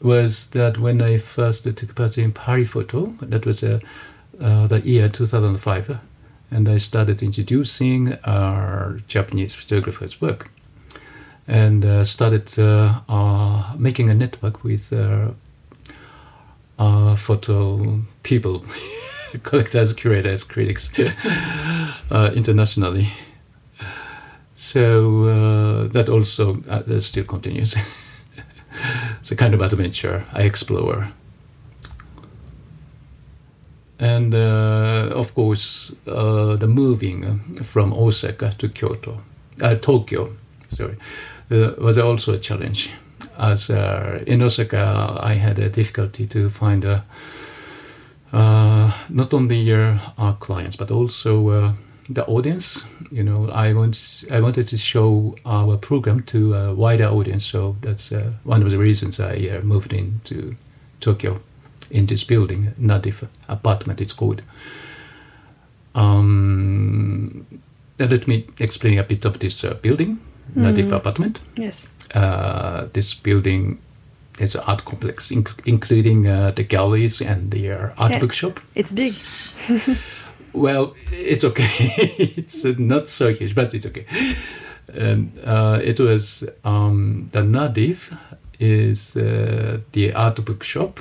was 0.01 0.49
that 0.51 0.77
when 0.77 1.01
I 1.01 1.17
first 1.17 1.63
took 1.63 1.95
part 1.95 2.17
in 2.17 2.31
Paris 2.31 2.69
Photo, 2.69 3.15
that 3.21 3.45
was 3.45 3.63
uh, 3.63 3.79
uh 4.39 4.67
the 4.67 4.81
year 4.81 5.09
2005, 5.09 5.99
and 6.51 6.69
I 6.69 6.77
started 6.77 7.23
introducing 7.23 8.17
our 8.25 8.99
Japanese 9.07 9.53
photographers' 9.53 10.21
work 10.21 10.51
and 11.47 11.85
uh, 11.85 12.03
started 12.03 12.57
uh, 12.57 13.73
making 13.77 14.09
a 14.09 14.13
network 14.15 14.63
with 14.63 14.93
photo 17.17 18.01
people. 18.23 18.65
collectors, 19.43 19.93
curators, 19.93 20.43
critics 20.43 20.91
uh, 22.11 22.31
internationally. 22.35 23.09
So 24.55 25.25
uh, 25.25 25.87
that 25.89 26.09
also 26.09 26.61
uh, 26.69 26.99
still 26.99 27.25
continues. 27.25 27.75
it's 29.25 29.31
a 29.31 29.35
kind 29.35 29.55
of 29.55 29.61
adventure 29.61 30.23
I 30.33 30.43
explore. 30.43 31.07
And 33.97 34.35
uh, 34.35 35.09
of 35.15 35.33
course, 35.33 35.95
uh, 36.05 36.57
the 36.57 36.67
moving 36.67 37.55
from 37.63 37.91
Osaka 37.91 38.51
to 38.59 38.69
Kyoto, 38.69 39.23
uh, 39.63 39.77
Tokyo, 39.77 40.35
sorry, 40.67 40.97
was 41.49 41.97
also 41.97 42.33
a 42.33 42.37
challenge. 42.37 42.91
As 43.39 43.71
in 43.71 44.43
Osaka, 44.43 45.17
I 45.19 45.33
had 45.33 45.57
a 45.57 45.69
difficulty 45.69 46.27
to 46.27 46.47
find 46.47 46.85
uh, 46.85 47.01
not 49.09 49.33
only 49.33 49.73
uh, 49.73 49.97
our 50.19 50.35
clients 50.35 50.75
but 50.75 50.91
also 50.91 51.49
uh, 51.49 51.73
the 52.09 52.25
audience. 52.25 52.85
You 53.11 53.23
know, 53.23 53.49
I 53.49 53.73
want 53.73 54.25
I 54.31 54.41
wanted 54.41 54.67
to 54.67 54.77
show 54.77 55.35
our 55.45 55.77
program 55.77 56.21
to 56.21 56.53
a 56.53 56.73
wider 56.73 57.05
audience, 57.07 57.45
so 57.45 57.75
that's 57.81 58.11
uh, 58.11 58.31
one 58.43 58.61
of 58.61 58.71
the 58.71 58.77
reasons 58.77 59.19
I 59.19 59.49
uh, 59.49 59.61
moved 59.61 59.93
into 59.93 60.55
Tokyo, 60.99 61.39
in 61.89 62.05
this 62.05 62.23
building, 62.23 62.73
NADiff 62.79 63.27
apartment. 63.47 64.01
It's 64.01 64.13
called. 64.13 64.41
Um, 65.93 67.45
let 67.97 68.27
me 68.27 68.45
explain 68.59 68.99
a 68.99 69.03
bit 69.03 69.25
of 69.25 69.39
this 69.39 69.63
uh, 69.63 69.75
building, 69.75 70.19
mm. 70.53 70.63
NADiff 70.63 70.91
apartment. 70.91 71.39
Yes. 71.55 71.89
this 72.93 73.13
building 73.13 73.79
it's 74.39 74.55
an 74.55 74.61
art 74.67 74.83
complex, 74.85 75.31
inc- 75.31 75.65
including 75.65 76.27
uh, 76.27 76.51
the 76.51 76.63
galleries 76.63 77.21
and 77.21 77.51
the 77.51 77.71
uh, 77.71 77.89
art 77.97 78.11
yeah, 78.11 78.19
bookshop. 78.19 78.59
It's 78.75 78.91
big. 78.91 79.15
well, 80.55 80.95
it's 81.11 81.43
okay. 81.43 81.67
it's 82.37 82.63
not 82.79 83.09
so 83.09 83.33
huge, 83.33 83.53
but 83.53 83.73
it's 83.73 83.85
okay. 83.85 84.05
And 84.93 85.37
uh, 85.43 85.79
it 85.83 85.99
was 85.99 86.47
um, 86.63 87.29
the 87.31 87.41
NADiff 87.41 88.17
is 88.59 89.17
uh, 89.17 89.79
the 89.91 90.13
art 90.13 90.43
bookshop. 90.45 90.99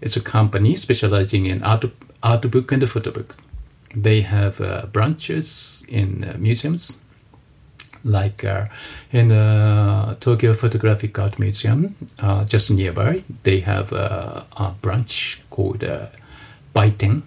It's 0.00 0.16
a 0.16 0.20
company 0.20 0.76
specializing 0.76 1.46
in 1.46 1.62
art, 1.62 1.84
art 2.22 2.50
book 2.50 2.72
and 2.72 2.88
photo 2.88 3.10
books. 3.10 3.42
They 3.94 4.22
have 4.22 4.60
uh, 4.60 4.86
branches 4.86 5.86
in 5.88 6.24
uh, 6.24 6.36
museums 6.38 7.04
like 8.04 8.44
uh, 8.44 8.66
in 9.12 9.32
uh, 9.32 10.14
Tokyo 10.20 10.52
Photographic 10.52 11.18
Art 11.18 11.38
Museum, 11.38 11.94
just 12.46 12.70
nearby, 12.70 13.24
they 13.44 13.60
have 13.60 13.92
a, 13.92 14.44
a 14.58 14.74
branch 14.82 15.42
called 15.50 15.82
uh, 15.82 16.06
Baiten. 16.74 17.22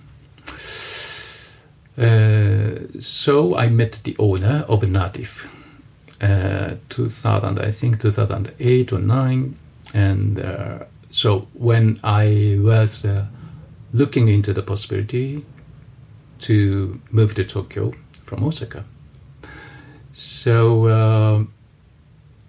Uh, 1.97 2.99
so 2.99 3.55
I 3.55 3.69
met 3.69 4.01
the 4.03 4.15
owner 4.19 4.65
of 4.67 4.81
NADiff, 4.81 5.47
uh, 6.21 6.75
2000, 6.89 7.59
I 7.59 7.71
think 7.71 7.99
2008 7.99 8.93
or 8.93 8.99
9, 8.99 9.55
and 9.93 10.39
uh, 10.39 10.83
so 11.09 11.47
when 11.53 11.99
I 12.03 12.59
was 12.61 13.05
looking 13.93 14.27
into 14.27 14.53
the 14.53 14.61
possibility 14.61 15.43
to 16.39 17.01
move 17.09 17.33
to 17.35 17.43
Tokyo 17.43 17.93
from 18.23 18.43
Osaka, 18.43 18.85
so, 20.19 20.87
uh, 20.87 21.43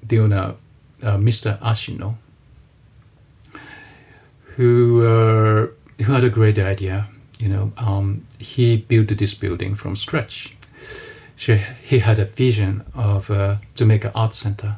the 0.03 0.21
owner, 0.21 0.55
uh, 1.03 1.19
Mr. 1.19 1.59
Ashino, 1.61 2.15
who 4.57 5.05
uh, 5.05 5.67
who 6.03 6.13
had 6.13 6.25
a 6.25 6.31
great 6.31 6.59
idea. 6.59 7.07
You 7.39 7.49
know, 7.49 7.73
um, 7.77 8.27
he 8.39 8.77
built 8.77 9.09
this 9.09 9.35
building 9.35 9.75
from 9.75 9.95
scratch. 9.95 10.57
So 11.37 11.55
he 11.55 12.01
had 12.01 12.19
a 12.19 12.25
vision 12.25 12.85
of 12.95 13.31
uh, 13.31 13.57
to 13.77 13.87
make 13.87 14.05
an 14.05 14.11
art 14.15 14.35
center 14.35 14.77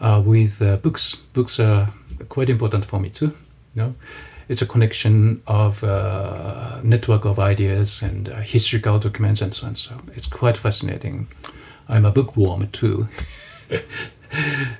uh, 0.00 0.22
with 0.24 0.60
uh, 0.60 0.76
books. 0.76 1.14
Books 1.14 1.58
are 1.58 1.88
quite 2.28 2.50
important 2.50 2.84
for 2.84 3.00
me 3.00 3.08
too. 3.08 3.32
You 3.74 3.82
know, 3.82 3.94
it's 4.48 4.62
a 4.62 4.66
connection 4.66 5.42
of 5.46 5.82
uh, 5.82 6.80
network 6.82 7.24
of 7.24 7.38
ideas 7.38 8.02
and 8.02 8.28
uh, 8.28 8.36
historical 8.36 8.98
documents 8.98 9.40
and 9.40 9.54
so 9.54 9.66
on. 9.66 9.74
So 9.74 9.96
it's 10.14 10.26
quite 10.26 10.56
fascinating. 10.56 11.26
I'm 11.88 12.04
a 12.04 12.12
bookworm 12.12 12.68
too. 12.68 13.08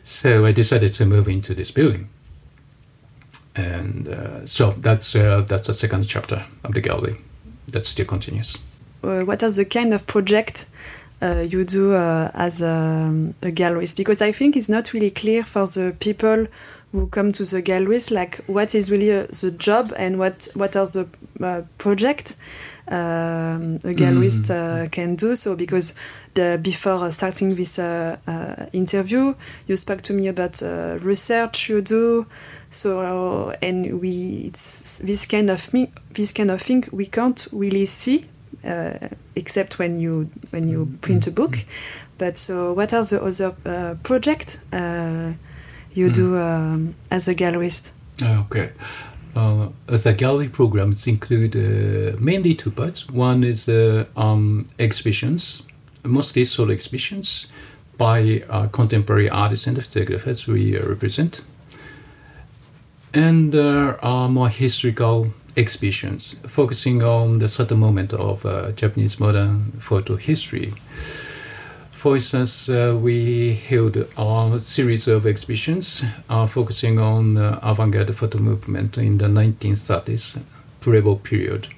so 0.02 0.44
I 0.44 0.52
decided 0.52 0.92
to 0.94 1.06
move 1.06 1.28
into 1.28 1.54
this 1.54 1.70
building. 1.70 2.08
And 3.56 4.08
uh, 4.08 4.46
so 4.46 4.72
that's 4.72 5.14
uh, 5.14 5.42
that's 5.48 5.66
the 5.66 5.72
second 5.72 6.02
chapter 6.02 6.44
of 6.64 6.74
the 6.74 6.80
gallery 6.80 7.16
that 7.72 7.86
still 7.86 8.06
continues. 8.06 8.58
Uh, 9.02 9.22
what 9.22 9.42
are 9.42 9.50
the 9.50 9.64
kind 9.64 9.94
of 9.94 10.06
project 10.06 10.66
uh, 11.22 11.44
you 11.48 11.64
do 11.64 11.94
uh, 11.94 12.30
as 12.34 12.60
a, 12.60 13.32
a 13.42 13.50
gallerist? 13.50 13.96
Because 13.96 14.20
I 14.20 14.32
think 14.32 14.56
it's 14.56 14.68
not 14.68 14.92
really 14.92 15.10
clear 15.10 15.44
for 15.44 15.66
the 15.66 15.96
people 16.00 16.46
who 16.92 17.06
come 17.08 17.32
to 17.32 17.44
the 17.44 17.62
galleries, 17.62 18.10
like 18.10 18.36
what 18.46 18.74
is 18.74 18.90
really 18.90 19.12
uh, 19.12 19.26
the 19.40 19.50
job 19.52 19.92
and 19.96 20.18
what 20.18 20.48
what 20.54 20.76
are 20.76 20.86
the 20.86 21.08
uh, 21.40 21.62
project 21.78 22.36
um, 22.88 23.76
a 23.84 23.94
gallerist 23.94 24.50
mm. 24.50 24.90
can 24.92 25.16
do. 25.16 25.34
So 25.34 25.56
because 25.56 25.94
the, 26.34 26.58
before 26.62 27.10
starting 27.10 27.54
this 27.54 27.78
interview, 28.72 29.34
you 29.66 29.76
spoke 29.76 30.02
to 30.02 30.12
me 30.12 30.28
about 30.28 30.60
research 31.02 31.68
you 31.70 31.80
do. 31.80 32.26
So 32.76 33.52
and 33.62 34.00
we 34.00 34.46
it's 34.48 34.98
this 34.98 35.26
kind 35.26 35.50
of 35.50 35.72
me 35.72 35.90
this 36.12 36.32
kind 36.32 36.50
of 36.50 36.60
thing 36.60 36.84
we 36.92 37.06
can't 37.06 37.46
really 37.52 37.86
see 37.86 38.24
uh, 38.64 39.08
except 39.34 39.78
when 39.78 39.98
you 39.98 40.30
when 40.50 40.68
you 40.68 40.86
print 41.00 41.26
a 41.26 41.30
book. 41.30 41.64
But 42.18 42.38
so, 42.38 42.72
what 42.72 42.92
are 42.92 43.04
the 43.04 43.22
other 43.22 43.54
uh, 43.64 43.94
projects 44.02 44.58
uh, 44.72 45.34
you 45.92 46.10
do 46.10 46.38
um, 46.38 46.94
as 47.10 47.28
a 47.28 47.34
gallerist? 47.34 47.92
Okay. 48.22 48.70
Uh, 49.34 49.68
the 49.86 50.14
gallery 50.14 50.48
programs 50.48 51.06
include 51.06 51.54
uh, 51.54 52.16
mainly 52.18 52.54
two 52.54 52.70
parts. 52.70 53.06
One 53.10 53.44
is 53.44 53.68
uh, 53.68 54.06
um, 54.16 54.64
exhibitions, 54.78 55.62
mostly 56.04 56.44
solo 56.44 56.72
exhibitions 56.72 57.46
by 57.98 58.42
contemporary 58.72 59.28
artists 59.30 59.66
and 59.66 59.82
photographers 59.82 60.46
we 60.46 60.78
represent. 60.78 61.44
And 63.16 63.50
there 63.50 64.04
are 64.04 64.28
more 64.28 64.50
historical 64.50 65.28
exhibitions 65.56 66.36
focusing 66.46 67.02
on 67.02 67.38
the 67.38 67.48
certain 67.48 67.78
moment 67.78 68.12
of 68.12 68.44
uh, 68.44 68.72
Japanese 68.72 69.18
modern 69.18 69.72
photo 69.78 70.16
history. 70.16 70.74
For 71.92 72.16
instance, 72.16 72.68
uh, 72.68 72.94
we 73.00 73.54
held 73.54 73.96
a 73.96 74.58
series 74.58 75.08
of 75.08 75.26
exhibitions 75.26 76.04
uh, 76.28 76.44
focusing 76.44 76.98
on 76.98 77.32
the 77.32 77.58
avant-garde 77.66 78.14
photo 78.14 78.36
movement 78.36 78.98
in 78.98 79.16
the 79.16 79.28
1930s, 79.28 80.42
Prevo 80.82 81.16
period, 81.22 81.68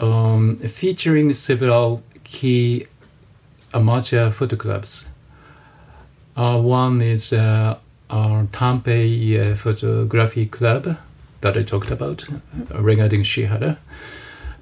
um, 0.00 0.56
featuring 0.56 1.32
several 1.32 2.02
key 2.24 2.88
amateur 3.72 4.30
photo 4.30 4.56
clubs. 4.56 5.10
Uh, 6.36 6.60
one 6.60 7.02
is 7.02 7.32
uh, 7.32 7.78
our 8.10 8.44
Tampei 8.44 9.52
uh, 9.52 9.56
Photography 9.56 10.46
Club, 10.46 10.96
that 11.40 11.56
I 11.56 11.62
talked 11.62 11.90
about 11.90 12.24
regarding 12.74 13.22
Shiihara, 13.22 13.76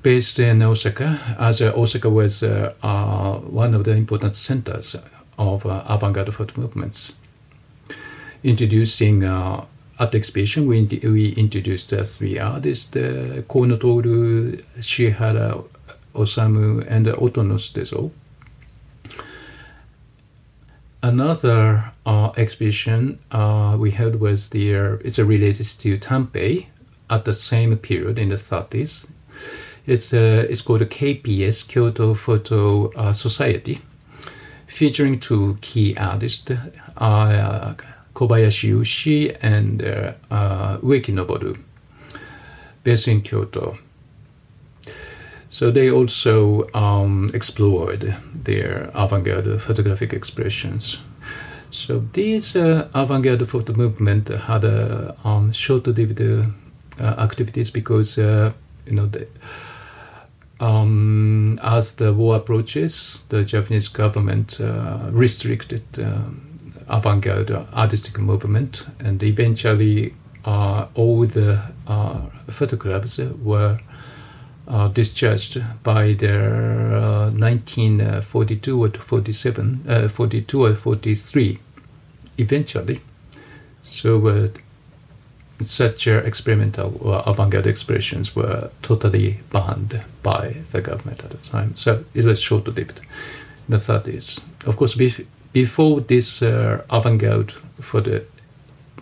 based 0.02 0.38
in 0.38 0.62
Osaka, 0.62 1.18
as 1.38 1.60
uh, 1.60 1.72
Osaka 1.74 2.10
was 2.10 2.42
uh, 2.42 2.74
uh, 2.82 3.38
one 3.38 3.74
of 3.74 3.84
the 3.84 3.92
important 3.92 4.36
centers 4.36 4.96
of 5.38 5.66
uh, 5.66 5.82
avant-garde 5.88 6.32
photo 6.34 6.60
movements. 6.60 7.14
Introducing 8.44 9.24
uh, 9.24 9.64
at 9.98 10.12
the 10.12 10.18
exhibition, 10.18 10.66
we, 10.66 10.86
we 11.02 11.30
introduced 11.30 11.90
three 11.90 12.38
artists, 12.38 12.94
uh, 12.96 13.42
Kono 13.48 13.80
Toru, 13.80 14.56
Shiihara, 14.78 15.64
Osamu, 16.14 16.86
and 16.88 17.06
Otono 17.06 17.58
Sutezo. 17.58 18.10
Another 21.06 21.92
uh, 22.04 22.32
exhibition 22.36 23.20
uh, 23.30 23.76
we 23.78 23.92
held 23.92 24.16
was 24.16 24.48
the 24.48 24.74
uh, 24.74 24.96
it's 25.04 25.20
related 25.20 25.64
to 25.78 25.96
Tampei 25.96 26.66
at 27.08 27.24
the 27.24 27.32
same 27.32 27.76
period 27.76 28.18
in 28.18 28.30
the 28.30 28.34
30s. 28.34 29.08
It's 29.86 30.12
uh, 30.12 30.48
it's 30.50 30.62
called 30.62 30.80
the 30.80 30.86
KPS 30.86 31.68
Kyoto 31.68 32.14
Photo 32.14 32.88
uh, 32.96 33.12
Society, 33.12 33.80
featuring 34.66 35.20
two 35.20 35.56
key 35.60 35.96
artists, 35.96 36.50
uh, 36.96 37.74
Kobayashi 38.12 38.74
Ushi 38.74 39.36
and 39.40 39.84
uh, 39.84 40.78
Ueki 40.82 41.14
Noboru, 41.14 41.56
based 42.82 43.06
in 43.06 43.22
Kyoto. 43.22 43.78
So 45.56 45.70
they 45.70 45.90
also 45.90 46.64
um, 46.74 47.30
explored 47.32 48.14
their 48.44 48.90
avant-garde 48.94 49.58
photographic 49.58 50.12
expressions. 50.12 50.98
So 51.70 52.04
this 52.12 52.54
uh, 52.54 52.88
avant-garde 52.92 53.48
photo 53.48 53.72
movement 53.72 54.28
had 54.28 54.64
a 54.64 55.16
um, 55.24 55.52
short-lived 55.52 56.20
uh, 56.20 56.44
activities 57.00 57.70
because 57.70 58.18
uh, 58.18 58.52
you 58.84 58.96
know 58.96 59.06
the, 59.06 59.26
um, 60.60 61.58
as 61.62 61.94
the 61.94 62.12
war 62.12 62.36
approaches, 62.36 63.24
the 63.30 63.42
Japanese 63.42 63.88
government 63.88 64.60
uh, 64.60 65.08
restricted 65.10 65.84
um, 65.98 66.68
avant-garde 66.86 67.50
artistic 67.72 68.18
movement, 68.18 68.86
and 69.00 69.22
eventually 69.22 70.12
uh, 70.44 70.84
all 70.94 71.24
the 71.24 71.58
photo 72.50 72.76
clubs 72.76 73.18
were 73.42 73.78
uh, 74.68 74.88
discharged 74.88 75.62
by 75.82 76.12
their 76.12 76.94
uh, 76.94 77.30
1942 77.30 78.84
or 78.84 78.90
47, 78.90 79.84
uh, 79.88 80.08
42 80.08 80.64
or 80.64 80.74
43, 80.74 81.58
eventually. 82.38 83.00
So 83.82 84.26
uh, 84.26 84.48
such 85.60 86.06
experimental 86.06 86.98
or 87.00 87.22
avant-garde 87.26 87.66
expressions 87.66 88.34
were 88.34 88.70
totally 88.82 89.40
banned 89.50 90.02
by 90.22 90.56
the 90.72 90.82
government 90.82 91.24
at 91.24 91.30
the 91.30 91.38
time. 91.38 91.74
So 91.76 92.04
it 92.14 92.24
was 92.24 92.40
short-lived 92.40 93.00
in 93.00 93.06
the 93.68 93.76
30s. 93.76 94.44
Of 94.66 94.76
course, 94.76 94.96
before 95.52 96.00
this 96.00 96.42
uh, 96.42 96.84
avant-garde 96.90 97.52
for 97.80 98.00
the 98.00 98.24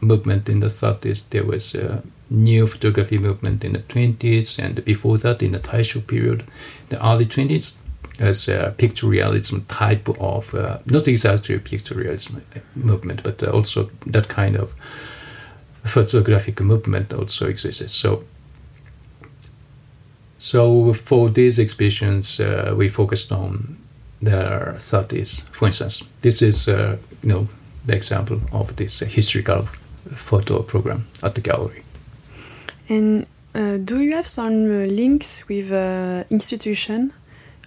movement 0.01 0.49
in 0.49 0.61
the 0.61 0.69
30s, 0.69 1.29
there 1.31 1.45
was 1.45 1.75
uh, 1.75 2.03
new 2.31 2.67
photography 2.67 3.19
movement 3.19 3.65
in 3.65 3.73
the 3.73 3.81
20s, 3.81 4.59
and 4.59 4.85
before 4.85 5.19
that, 5.19 5.43
in 5.43 5.53
the 5.53 5.59
Taisho 5.59 6.07
period, 6.07 6.45
the 6.89 7.07
early 7.07 7.25
20s, 7.25 7.77
as 8.21 8.49
a 8.49 8.75
picture 8.77 9.07
realism 9.07 9.59
type 9.69 10.09
of, 10.21 10.55
uh, 10.55 10.79
not 10.87 11.09
exactly 11.09 11.59
picture 11.59 11.95
realism 11.95 12.39
movement, 12.77 13.23
but 13.23 13.43
uh, 13.43 13.51
also 13.51 13.91
that 14.07 14.29
kind 14.29 14.57
of 14.57 14.73
photographic 15.85 16.61
movement 16.61 17.13
also 17.13 17.47
exists. 17.49 17.93
So, 17.93 18.25
so 20.39 20.93
for 20.93 21.29
these 21.29 21.59
exhibitions, 21.59 22.41
uh, 22.41 22.75
we 22.77 22.89
focused 22.89 23.33
on 23.33 23.77
the 24.23 24.75
30s. 24.77 25.49
For 25.49 25.67
instance, 25.67 26.05
this 26.23 26.41
is, 26.41 26.69
uh, 26.69 26.97
you 27.23 27.29
know, 27.29 27.49
the 27.85 27.97
example 27.97 28.41
of 28.53 28.77
this 28.77 29.01
historical 29.01 29.63
photo 30.15 30.63
program 30.63 31.07
at 31.23 31.35
the 31.35 31.41
gallery. 31.41 31.84
And 32.89 33.27
uh, 33.55 33.79
do 33.79 34.01
you 34.01 34.15
have 34.15 34.27
some 34.27 34.53
uh, 34.53 34.85
links 34.87 35.49
with 35.49 35.73
uh, 35.73 36.25
institution, 36.31 37.13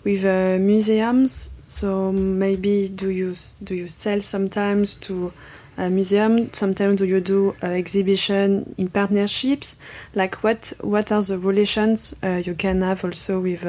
with 0.04 0.26
uh, 0.26 0.58
museums? 0.60 1.52
So 1.66 2.12
maybe 2.12 2.90
do 2.90 3.10
you 3.10 3.34
do 3.64 3.76
you 3.76 3.88
sell 3.88 4.22
sometimes 4.22 4.96
to 4.98 5.34
a 5.78 5.90
museum? 5.90 6.52
Sometimes 6.54 7.00
do 7.00 7.06
you 7.06 7.20
do 7.20 7.56
uh, 7.64 7.68
exhibition 7.68 8.76
in 8.78 8.90
partnerships? 8.90 9.80
Like 10.14 10.44
what 10.44 10.74
what 10.82 11.12
are 11.12 11.22
the 11.22 11.40
relations 11.40 12.16
uh, 12.22 12.42
you 12.46 12.56
can 12.56 12.82
have 12.82 13.04
also 13.04 13.42
with 13.42 13.66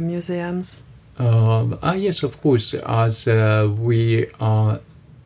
museums? 0.00 0.82
Um, 1.18 1.78
ah, 1.82 1.92
yes, 1.92 2.22
of 2.22 2.40
course. 2.40 2.74
As 2.74 3.26
we 3.26 4.26
are 4.40 4.80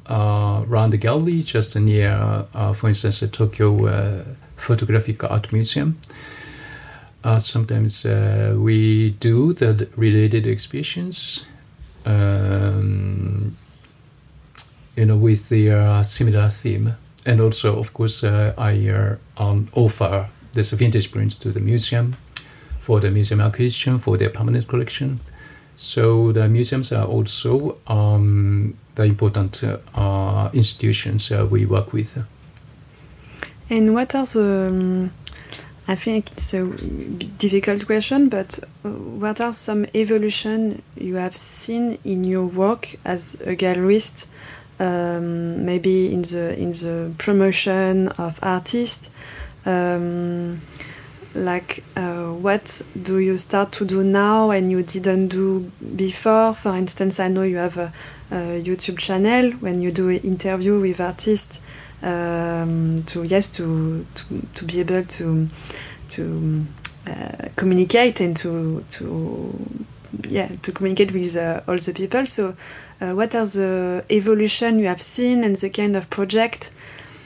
around 0.08 0.90
the 0.90 0.98
gallery, 0.98 1.42
just 1.42 1.76
near, 1.76 2.44
for 2.74 2.88
instance, 2.88 3.22
Tokyo 3.30 4.24
photographic 4.56 5.22
art 5.24 5.52
museum. 5.52 5.98
Uh, 7.24 7.38
sometimes 7.38 8.06
uh, 8.06 8.54
we 8.56 9.10
do 9.18 9.52
the 9.52 9.88
related 9.96 10.46
exhibitions, 10.46 11.46
um, 12.04 13.56
you 14.96 15.04
know, 15.04 15.16
with 15.16 15.48
the 15.48 15.70
uh, 15.70 16.02
similar 16.02 16.48
theme, 16.48 16.94
and 17.26 17.40
also, 17.40 17.76
of 17.78 17.92
course, 17.92 18.22
uh, 18.22 18.54
I 18.56 18.88
uh, 18.88 19.16
um, 19.38 19.66
offer 19.72 20.28
this 20.52 20.70
vintage 20.70 21.10
prints 21.10 21.36
to 21.38 21.50
the 21.50 21.60
museum 21.60 22.16
for 22.78 23.00
the 23.00 23.10
museum 23.10 23.40
acquisition 23.40 23.98
for 23.98 24.16
their 24.16 24.30
permanent 24.30 24.68
collection. 24.68 25.18
So 25.74 26.32
the 26.32 26.48
museums 26.48 26.92
are 26.92 27.04
also 27.04 27.76
um, 27.88 28.74
the 28.94 29.02
important 29.02 29.64
uh, 29.94 30.48
institutions 30.54 31.30
we 31.30 31.66
work 31.66 31.92
with. 31.92 32.24
And 33.68 33.94
what 33.94 34.14
are 34.14 34.24
the? 34.24 34.68
Um, 34.68 35.12
I 35.88 35.94
think 35.94 36.32
it's 36.32 36.52
a 36.52 36.66
difficult 36.66 37.86
question, 37.86 38.28
but 38.28 38.58
uh, 38.84 38.90
what 38.90 39.40
are 39.40 39.52
some 39.52 39.86
evolution 39.94 40.82
you 40.96 41.14
have 41.14 41.36
seen 41.36 41.98
in 42.04 42.24
your 42.24 42.46
work 42.46 42.94
as 43.04 43.34
a 43.42 43.54
gallerist? 43.56 44.26
Um, 44.78 45.64
maybe 45.64 46.12
in 46.12 46.22
the 46.22 46.56
in 46.58 46.70
the 46.72 47.12
promotion 47.18 48.08
of 48.08 48.38
artists. 48.42 49.10
Um, 49.64 50.60
like 51.34 51.84
uh, 51.96 52.32
what 52.32 52.82
do 53.00 53.18
you 53.18 53.36
start 53.36 53.70
to 53.72 53.84
do 53.84 54.02
now 54.02 54.50
and 54.50 54.70
you 54.70 54.82
didn't 54.82 55.28
do 55.28 55.70
before 55.94 56.54
for 56.54 56.74
instance 56.74 57.20
i 57.20 57.28
know 57.28 57.42
you 57.42 57.58
have 57.58 57.76
a, 57.76 57.92
a 58.30 58.62
youtube 58.62 58.98
channel 58.98 59.52
when 59.58 59.82
you 59.82 59.90
do 59.90 60.08
an 60.08 60.16
interview 60.20 60.80
with 60.80 60.98
artists 60.98 61.60
um, 62.02 62.96
to 63.06 63.22
yes 63.24 63.48
to, 63.56 64.06
to 64.14 64.24
to 64.54 64.64
be 64.64 64.80
able 64.80 65.04
to 65.04 65.48
to 66.08 66.66
uh, 67.06 67.48
communicate 67.56 68.20
and 68.20 68.36
to 68.36 68.84
to 68.88 69.52
yeah 70.28 70.48
to 70.62 70.72
communicate 70.72 71.12
with 71.12 71.36
uh, 71.36 71.60
all 71.68 71.76
the 71.76 71.92
people 71.94 72.26
so 72.26 72.54
uh, 73.00 73.12
what 73.12 73.34
are 73.34 73.44
the 73.44 74.04
evolution 74.10 74.78
you 74.78 74.86
have 74.86 75.00
seen 75.00 75.44
and 75.44 75.56
the 75.56 75.70
kind 75.70 75.96
of 75.96 76.08
project 76.10 76.72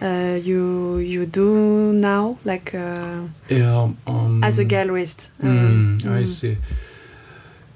uh, 0.02 0.38
you 0.42 0.98
you 0.98 1.26
do 1.26 1.92
now, 1.92 2.38
like 2.44 2.74
uh, 2.74 3.22
yeah, 3.48 3.88
um, 4.06 4.42
as 4.42 4.59
a 4.59 4.64
gallerist? 4.64 5.30
Mm, 5.42 5.98
mm. 5.98 6.11
I 6.11 6.24
see. 6.24 6.56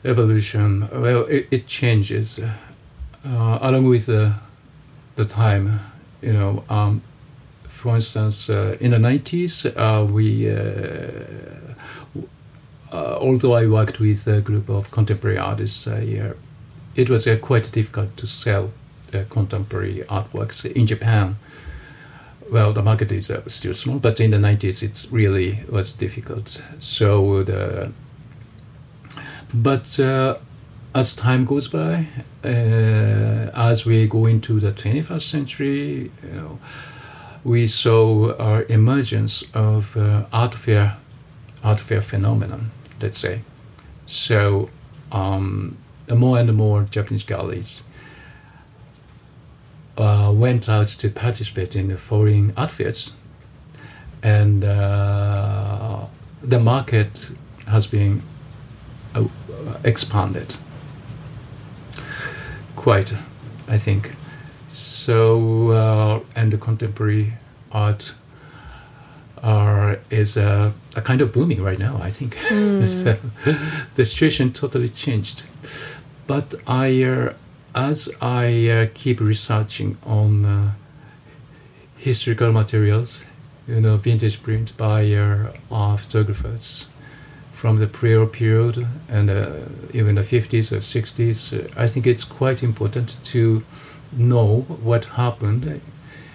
Evolution. 0.05 0.89
Well, 0.93 1.25
it, 1.25 1.49
it 1.51 1.67
changes 1.67 2.39
uh, 2.39 3.59
along 3.61 3.85
with 3.85 4.07
the 4.07 4.35
the 5.17 5.25
time. 5.25 5.81
You 6.25 6.33
know, 6.33 6.65
um, 6.69 7.03
for 7.69 7.95
instance, 7.95 8.49
uh, 8.49 8.77
in 8.81 8.91
the 8.91 8.99
nineties, 8.99 9.67
uh, 9.67 10.09
we. 10.11 10.51
although 12.93 13.55
I 13.55 13.67
worked 13.67 13.99
with 13.99 14.27
a 14.29 14.41
group 14.41 14.69
of 14.69 14.91
contemporary 14.91 15.39
artists, 15.39 15.87
it 15.87 17.11
was 17.11 17.29
quite 17.43 17.73
difficult 17.73 18.17
to 18.17 18.27
sell 18.27 18.71
contemporary 19.31 20.03
artworks 20.09 20.65
in 20.65 20.87
Japan 20.87 21.37
well, 22.51 22.73
the 22.73 22.83
market 22.83 23.11
is 23.13 23.31
uh, 23.31 23.43
still 23.47 23.75
small, 23.75 23.99
but 23.99 24.21
in 24.21 24.31
the 24.31 24.37
90s 24.37 24.83
it 24.83 25.07
really 25.11 25.61
was 25.69 25.93
difficult. 25.93 26.63
So 26.79 27.43
the 27.43 27.93
but 29.53 30.01
uh, 30.01 30.37
as 30.95 31.13
time 31.13 31.45
goes 31.45 31.67
by, 31.67 32.07
uh, 32.45 33.51
as 33.57 33.85
we 33.85 34.07
go 34.07 34.27
into 34.27 34.61
the 34.61 34.71
21st 34.71 35.23
century, 35.23 36.11
you 36.23 36.31
know, 36.33 36.59
we 37.43 37.67
saw 37.67 38.35
our 38.37 38.65
emergence 38.69 39.45
of 39.55 39.97
uh, 39.97 40.25
art 40.33 40.55
fair, 40.55 40.97
art 41.65 41.81
fair 41.81 42.01
phenomenon. 42.01 42.71
Let's 43.03 43.19
say, 43.19 43.41
so 44.07 44.71
um, 45.11 45.77
more 46.09 46.39
and 46.39 46.55
more 46.55 46.85
Japanese 46.85 47.25
galleries 47.25 47.83
uh, 49.99 50.33
went 50.35 50.69
out 50.69 50.87
to 50.87 51.11
participate 51.11 51.75
in 51.75 51.89
the 51.89 51.97
foreign 51.97 52.53
art 52.57 52.71
fairs, 52.71 53.15
and 54.23 54.65
uh, 54.65 56.07
the 56.41 56.61
market 56.61 57.31
has 57.67 57.87
been 57.89 58.23
uh, 59.17 59.25
expanded 59.83 60.57
quite, 62.77 63.15
I 63.69 63.79
think. 63.79 64.15
So, 64.69 65.71
uh, 65.71 66.21
and 66.35 66.53
the 66.53 66.59
contemporary 66.59 67.35
art 67.71 68.15
are, 69.43 70.01
is 70.11 70.37
a, 70.37 70.73
a, 70.97 71.03
kind 71.03 71.21
of 71.21 71.33
booming 71.33 71.63
right 71.63 71.79
now, 71.79 71.99
I 72.03 72.11
think. 72.11 72.37
Mm. 72.51 72.87
so, 72.87 73.17
the 73.95 74.05
situation 74.05 74.53
totally 74.53 74.89
changed. 74.89 75.45
But 76.27 76.55
I, 76.67 77.03
uh, 77.03 77.35
as 77.75 78.09
I 78.21 78.69
uh, 78.69 78.87
keep 78.95 79.21
researching 79.21 79.99
on 80.05 80.45
uh, 80.45 80.73
historical 81.97 82.53
materials, 82.53 83.27
you 83.69 83.81
know, 83.81 83.97
vintage 83.97 84.43
print 84.43 84.77
by 84.77 85.13
uh, 85.13 85.97
photographers 85.97 86.89
from 87.65 87.79
the 87.79 87.87
prior 87.87 88.27
period 88.27 88.87
and 89.09 89.31
uh, 89.31 89.51
even 89.95 90.17
the 90.17 90.21
50s 90.21 90.71
or 90.71 90.81
60s, 90.81 91.73
I 91.79 91.87
think 91.87 92.07
it's 92.07 92.23
quite 92.23 92.63
important 92.63 93.17
to 93.33 93.65
know 94.13 94.61
what 94.83 95.07
happened 95.07 95.81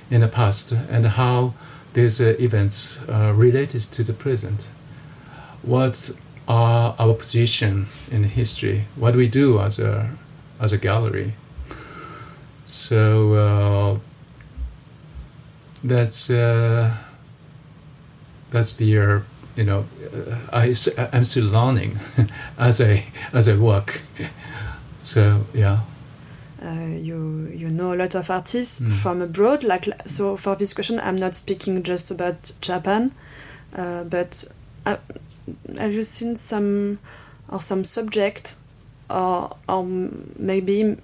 in 0.10 0.22
the 0.22 0.28
past 0.28 0.72
and 0.72 1.06
how 1.06 1.54
these 1.94 2.20
uh, 2.20 2.34
events 2.40 3.00
are 3.08 3.32
related 3.32 3.82
to 3.82 4.04
the 4.04 4.12
present. 4.12 4.72
What 5.62 6.10
are 6.48 6.96
our 6.98 7.14
position 7.14 7.90
in 8.10 8.24
history? 8.24 8.86
What 8.96 9.12
do 9.12 9.20
we 9.20 9.28
do 9.28 9.60
as 9.60 9.78
a 9.78 10.10
as 10.60 10.74
a 10.74 10.80
gallery. 10.80 11.36
So 12.66 13.34
uh, 13.34 14.00
that's 15.84 16.32
uh, 16.32 16.92
that's 18.50 18.74
the 18.78 18.98
uh, 18.98 19.20
you 19.56 19.64
know 19.64 19.86
I 20.52 20.74
I'm 21.14 21.24
still 21.24 21.46
learning 21.46 22.00
as 22.58 22.82
I 22.82 23.06
as 23.34 23.48
I 23.48 23.56
work. 23.56 24.02
so 24.98 25.46
yeah. 25.54 25.80
Uh, 26.62 26.98
you 27.02 27.50
you 27.56 27.70
know 27.70 27.94
a 27.94 27.96
lot 27.96 28.16
of 28.16 28.30
artists 28.30 28.82
mm. 28.82 28.92
from 28.92 29.22
abroad. 29.22 29.64
Like 29.64 29.88
so, 30.06 30.36
for 30.36 30.56
this 30.58 30.74
question, 30.74 31.00
I'm 31.00 31.16
not 31.16 31.36
speaking 31.36 31.82
just 31.84 32.12
about 32.12 32.52
Japan, 32.60 33.14
uh, 33.74 34.04
but 34.04 34.44
uh, 34.86 34.98
have 35.78 35.94
you 35.94 36.04
seen 36.04 36.36
some 36.36 37.00
or 37.48 37.62
some 37.62 37.84
subject 37.84 38.58
or, 39.10 39.56
or 39.68 39.84
maybe 40.38 40.98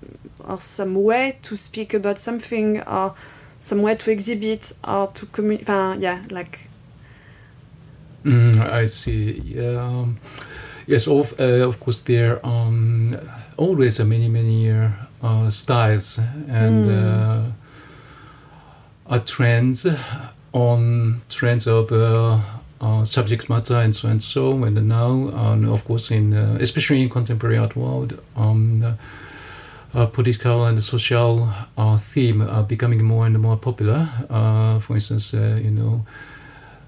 or 0.47 0.59
some 0.59 0.95
way 0.95 1.37
to 1.41 1.57
speak 1.57 1.93
about 1.93 2.19
something 2.19 2.81
or 2.81 3.15
some 3.59 3.81
way 3.81 3.95
to 3.95 4.11
exhibit 4.11 4.73
or 4.87 5.07
to 5.07 5.25
communicate. 5.27 5.99
yeah, 5.99 6.23
like. 6.29 6.69
Mm, 8.25 8.59
I 8.59 8.85
see. 8.85 9.59
Um, 9.59 10.15
yes, 10.87 11.07
of, 11.07 11.39
uh, 11.39 11.67
of 11.67 11.79
course, 11.79 12.01
there 12.01 12.45
are 12.45 12.67
um, 12.67 13.15
always 13.57 13.99
uh, 13.99 14.05
many, 14.05 14.29
many 14.29 14.71
uh, 15.21 15.49
styles 15.49 16.17
and 16.49 16.85
mm. 16.85 17.53
uh, 19.07 19.19
trends 19.19 19.87
on 20.53 21.21
trends 21.29 21.67
of 21.67 21.91
uh, 21.91 22.39
uh, 22.81 23.03
subject 23.03 23.49
matter 23.49 23.75
and 23.75 23.95
so 23.95 24.07
and 24.07 24.23
so 24.23 24.63
and 24.63 24.87
now 24.87 25.29
and 25.51 25.65
of 25.65 25.83
course 25.85 26.11
in 26.11 26.33
uh, 26.33 26.57
especially 26.61 27.01
in 27.01 27.09
contemporary 27.09 27.57
art 27.57 27.75
world 27.75 28.19
um, 28.37 28.97
uh, 29.93 30.05
political 30.07 30.65
and 30.65 30.81
social 30.83 31.49
uh, 31.77 31.97
theme 31.97 32.41
are 32.41 32.63
becoming 32.63 33.03
more 33.03 33.25
and 33.25 33.37
more 33.39 33.57
popular 33.57 34.07
uh, 34.29 34.79
for 34.79 34.95
instance 34.95 35.33
uh, 35.33 35.59
you 35.61 35.71
know 35.71 36.05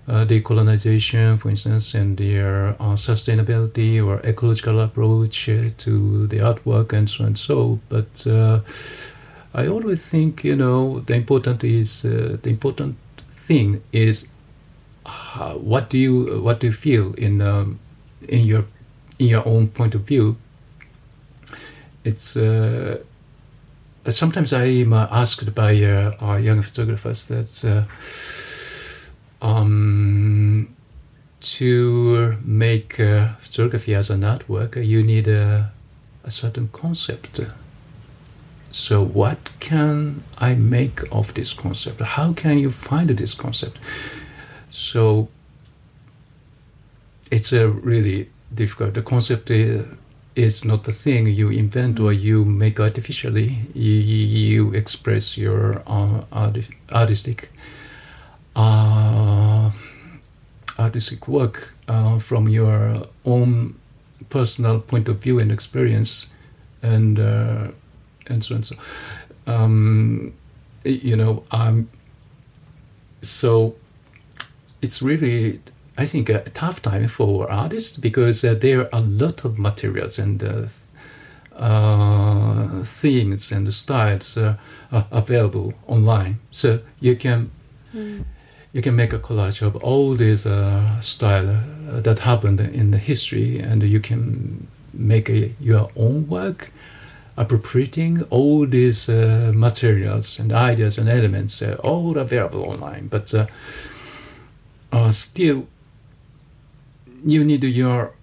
decolonization 0.08 1.38
for 1.38 1.50
instance 1.50 1.94
and 1.94 2.18
their 2.18 2.74
sustainability 2.96 4.04
or 4.06 4.20
ecological 4.26 4.80
approach 4.80 5.46
to 5.46 6.28
the 6.28 6.38
artwork 6.38 6.94
and 6.94 7.10
so 7.10 7.26
and 7.26 7.38
so 7.38 7.80
but 7.90 8.26
I 9.54 9.68
always 9.68 10.08
think 10.08 10.46
you 10.46 10.56
know 10.56 11.02
the 11.02 11.16
important 11.16 11.64
is 11.64 12.04
the 12.04 12.40
important 12.46 12.96
thing 13.30 13.82
is 13.92 14.28
what 15.56 15.90
do 15.90 15.98
you 15.98 16.42
what 16.42 16.60
do 16.60 16.68
you 16.68 16.74
feel 16.74 17.14
in 17.16 17.42
um, 17.42 17.80
in 18.28 18.46
your 18.46 18.66
in 19.20 19.28
your 19.28 19.48
own 19.48 19.68
point 19.68 19.96
of 19.96 20.02
view? 20.02 20.38
It's 22.04 22.38
uh, 22.38 23.04
sometimes 24.10 24.54
I 24.54 24.66
am 24.66 24.94
asked 24.94 25.54
by 25.54 25.72
uh, 25.84 26.38
young 26.38 26.62
photographers 26.62 27.26
that 27.26 27.66
uh, 27.66 27.84
um, 29.42 30.70
to 31.40 32.38
make 32.44 32.96
photography 33.40 33.96
as 33.96 34.10
an 34.10 34.22
artwork, 34.22 34.84
you 34.84 35.04
need 35.04 35.28
a, 35.28 35.72
a 36.24 36.32
certain 36.32 36.70
concept. 36.70 37.40
So, 38.72 39.04
what 39.04 39.38
can 39.60 40.24
I 40.38 40.54
make 40.56 41.02
of 41.12 41.34
this 41.34 41.54
concept? 41.54 42.02
How 42.02 42.34
can 42.34 42.58
you 42.58 42.70
find 42.70 43.10
this 43.10 43.34
concept? 43.34 43.80
So 44.70 45.30
it's 47.32 47.52
a 47.54 47.68
really 47.68 48.30
difficult. 48.54 48.94
The 48.94 49.02
concept 49.02 49.50
is 49.50 50.66
not 50.66 50.84
the 50.84 50.92
thing 50.92 51.28
you 51.28 51.50
invent 51.50 52.00
or 52.00 52.14
you 52.14 52.46
make 52.46 52.80
artificially. 52.80 53.58
You, 53.74 53.94
you 53.94 54.74
express 54.74 55.38
your 55.38 55.82
uh, 55.88 56.22
artistic 56.92 57.50
uh, 57.52 57.58
artistic 60.80 61.28
work 61.28 61.74
uh, 61.88 62.20
from 62.20 62.48
your 62.50 63.04
own 63.26 63.76
personal 64.30 64.80
point 64.80 65.08
of 65.10 65.20
view 65.20 65.40
and 65.40 65.52
experience, 65.52 66.30
and 66.82 67.20
uh, 67.20 67.68
and 68.28 68.44
so 68.44 68.56
and 68.56 68.66
so. 68.66 68.76
Um, 69.46 70.34
you 70.84 71.16
know, 71.16 71.44
um, 71.52 71.90
so 73.22 73.76
it's 74.82 75.02
really 75.02 75.60
I 75.98 76.06
think 76.06 76.30
a 76.30 76.42
tough 76.42 76.82
time 76.82 77.08
for 77.08 77.52
artists 77.52 77.98
because 77.98 78.44
uh, 78.44 78.54
there 78.54 78.82
are 78.82 78.90
a 78.94 79.02
lot 79.02 79.46
of 79.46 79.58
materials 79.58 80.20
and 80.20 80.44
uh, 80.44 80.68
uh, 81.56 82.84
themes 82.84 83.52
and 83.52 83.74
styles 83.74 84.38
uh, 84.38 84.58
available 84.92 85.74
online. 85.88 86.40
So 86.52 86.82
you 87.00 87.16
can 87.16 87.50
mm. 87.94 88.26
You 88.74 88.82
can 88.82 88.96
make 88.96 89.14
a 89.14 89.20
collage 89.20 89.62
of 89.62 89.76
all 89.78 90.16
these 90.16 90.46
uh, 90.46 91.00
style 91.00 91.50
uh, 91.50 92.02
that 92.02 92.20
happened 92.20 92.60
in 92.60 92.92
the 92.92 92.98
history, 92.98 93.60
and 93.60 93.84
you 93.84 94.00
can 94.00 94.68
make 94.94 95.30
a, 95.30 95.54
your 95.60 95.90
own 95.96 96.28
work 96.28 96.72
appropriating 97.38 98.24
all 98.30 98.66
these 98.66 99.10
uh, 99.10 99.52
materials 99.56 100.40
and 100.40 100.52
ideas 100.52 100.98
and 100.98 101.08
elements 101.08 101.62
uh, 101.62 101.78
all 101.84 102.18
available 102.18 102.64
online. 102.64 103.08
But 103.08 103.34
uh, 103.34 103.48
uh 104.92 105.12
still 105.12 105.68
you 107.26 107.44
need 107.44 107.64
your 107.64 108.14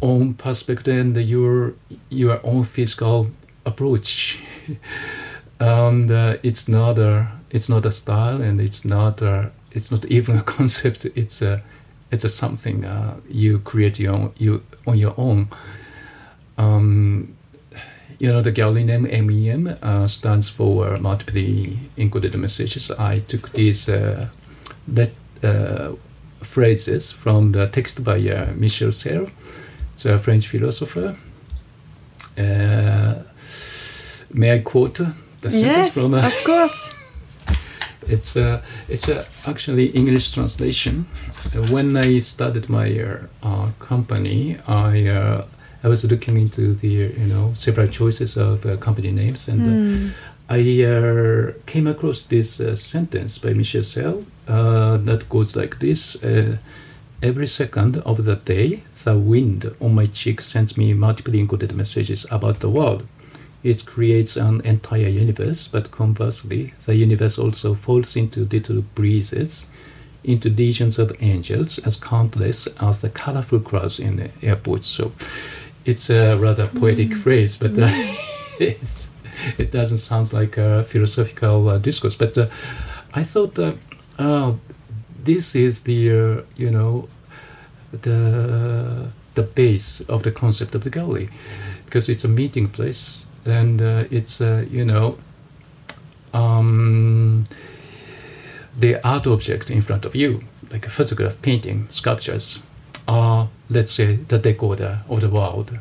own 0.00 0.34
perspective 0.34 1.00
and 1.00 1.16
your 1.16 1.74
your 2.10 2.40
own 2.44 2.64
physical 2.64 3.28
approach. 3.64 4.42
And 5.60 6.10
uh, 6.10 6.38
it's 6.42 6.66
not 6.66 6.98
a 6.98 7.28
it's 7.50 7.68
not 7.68 7.86
a 7.86 7.92
style 7.92 8.42
and 8.42 8.60
it's 8.60 8.84
not 8.84 9.22
a 9.22 9.52
it's 9.72 9.90
not 9.90 10.04
even 10.16 10.38
a 10.38 10.42
concept 10.42 11.06
it's 11.14 11.42
a 11.42 11.62
it's 12.10 12.24
a 12.24 12.28
something 12.28 12.84
uh, 12.84 13.16
you 13.28 13.58
create 13.60 13.98
your 13.98 14.14
own, 14.14 14.32
you 14.38 14.62
on 14.86 14.98
your 14.98 15.14
own 15.16 15.48
um, 16.58 17.34
you 18.22 18.28
know, 18.28 18.40
the 18.40 18.52
gallery 18.52 18.84
name 18.84 19.02
MEM 19.02 19.76
uh, 19.82 20.06
stands 20.06 20.48
for 20.48 20.96
multiply 20.98 21.74
encoded 21.96 22.36
messages. 22.36 22.88
I 22.92 23.18
took 23.18 23.50
these 23.52 23.88
uh, 23.88 24.28
that 24.86 25.10
uh, 25.42 25.92
phrases 26.40 27.10
from 27.10 27.50
the 27.50 27.66
text 27.66 28.04
by 28.04 28.18
uh, 28.28 28.52
Michel 28.54 28.92
Serres, 28.92 29.28
the 30.00 30.18
French 30.18 30.46
philosopher. 30.46 31.16
Uh, 32.38 33.22
may 34.32 34.52
I 34.54 34.58
quote 34.60 35.00
the 35.40 35.50
sentence 35.50 35.88
yes, 35.88 35.94
from? 35.94 36.14
Uh, 36.14 36.26
of 36.26 36.44
course. 36.44 36.94
it's 38.12 38.36
a 38.36 38.62
it's 38.88 39.08
a 39.08 39.24
actually 39.46 39.86
English 39.86 40.32
translation. 40.32 41.06
when 41.70 41.96
I 41.96 42.18
started 42.20 42.68
my 42.68 42.88
company, 43.78 44.56
I 44.68 45.42
I 45.84 45.88
was 45.88 46.04
looking 46.04 46.36
into 46.36 46.74
the 46.74 46.88
you 46.88 47.26
know 47.26 47.52
several 47.54 47.88
choices 47.88 48.36
of 48.36 48.64
uh, 48.64 48.76
company 48.76 49.10
names, 49.10 49.48
and 49.48 49.60
mm. 49.60 50.14
I 50.48 50.60
uh, 50.84 51.52
came 51.66 51.86
across 51.86 52.22
this 52.22 52.60
uh, 52.60 52.76
sentence 52.76 53.38
by 53.38 53.52
Michel 53.54 53.82
Serres 53.82 54.24
that 54.46 55.28
goes 55.28 55.56
like 55.56 55.78
this. 55.80 56.16
Every 57.22 57.46
second 57.46 57.98
of 57.98 58.24
the 58.24 58.34
day, 58.34 58.82
the 59.04 59.16
wind 59.16 59.72
on 59.80 59.94
my 59.94 60.06
cheek 60.06 60.40
sends 60.40 60.76
me 60.76 60.92
multiple 60.92 61.32
encoded 61.34 61.72
messages 61.72 62.26
about 62.32 62.58
the 62.58 62.68
world. 62.68 63.04
It 63.62 63.86
creates 63.86 64.36
an 64.36 64.60
entire 64.64 65.08
universe, 65.08 65.68
but 65.68 65.90
conversely, 65.90 66.74
the 66.84 66.96
universe 66.96 67.38
also 67.38 67.74
falls 67.74 68.16
into 68.16 68.44
little 68.46 68.82
breezes, 68.94 69.70
into 70.24 70.48
legions 70.50 70.98
of 70.98 71.12
angels, 71.20 71.78
as 71.78 71.96
countless 71.96 72.66
as 72.80 73.02
the 73.02 73.10
colorful 73.10 73.60
crowds 73.60 74.00
in 74.00 74.16
the 74.16 74.30
airports. 74.42 74.86
So, 74.86 75.12
it's 75.84 76.10
a 76.10 76.36
rather 76.36 76.66
poetic 76.66 77.10
mm. 77.10 77.22
phrase, 77.22 77.56
but 77.56 77.78
uh, 77.78 77.88
mm. 77.88 79.08
it 79.58 79.70
doesn't 79.70 79.98
sound 79.98 80.32
like 80.32 80.56
a 80.56 80.82
philosophical 80.84 81.68
uh, 81.68 81.78
discourse. 81.78 82.16
But 82.16 82.36
uh, 82.38 82.48
I 83.14 83.22
thought, 83.22 83.58
oh, 84.18 84.58
this 85.22 85.54
is 85.54 85.82
the 85.82 86.10
uh, 86.10 86.42
you 86.56 86.70
know 86.70 87.08
the 87.92 89.10
the 89.34 89.42
base 89.42 90.00
of 90.02 90.22
the 90.24 90.32
concept 90.32 90.74
of 90.74 90.84
the 90.84 90.90
gallery, 90.90 91.28
because 91.84 92.08
it's 92.08 92.24
a 92.24 92.28
meeting 92.28 92.68
place 92.68 93.26
and 93.44 93.82
uh, 93.82 94.04
it's 94.10 94.40
uh, 94.40 94.64
you 94.70 94.84
know 94.84 95.18
um, 96.34 97.44
the 98.76 99.06
art 99.06 99.26
object 99.26 99.70
in 99.70 99.80
front 99.80 100.04
of 100.04 100.14
you, 100.16 100.40
like 100.70 100.86
a 100.86 100.90
photograph, 100.90 101.40
painting, 101.42 101.86
sculptures 101.90 102.60
are, 103.06 103.48
let's 103.68 103.92
say, 103.92 104.16
the 104.16 104.38
decoder 104.38 105.00
of 105.08 105.20
the 105.20 105.28
world 105.28 105.78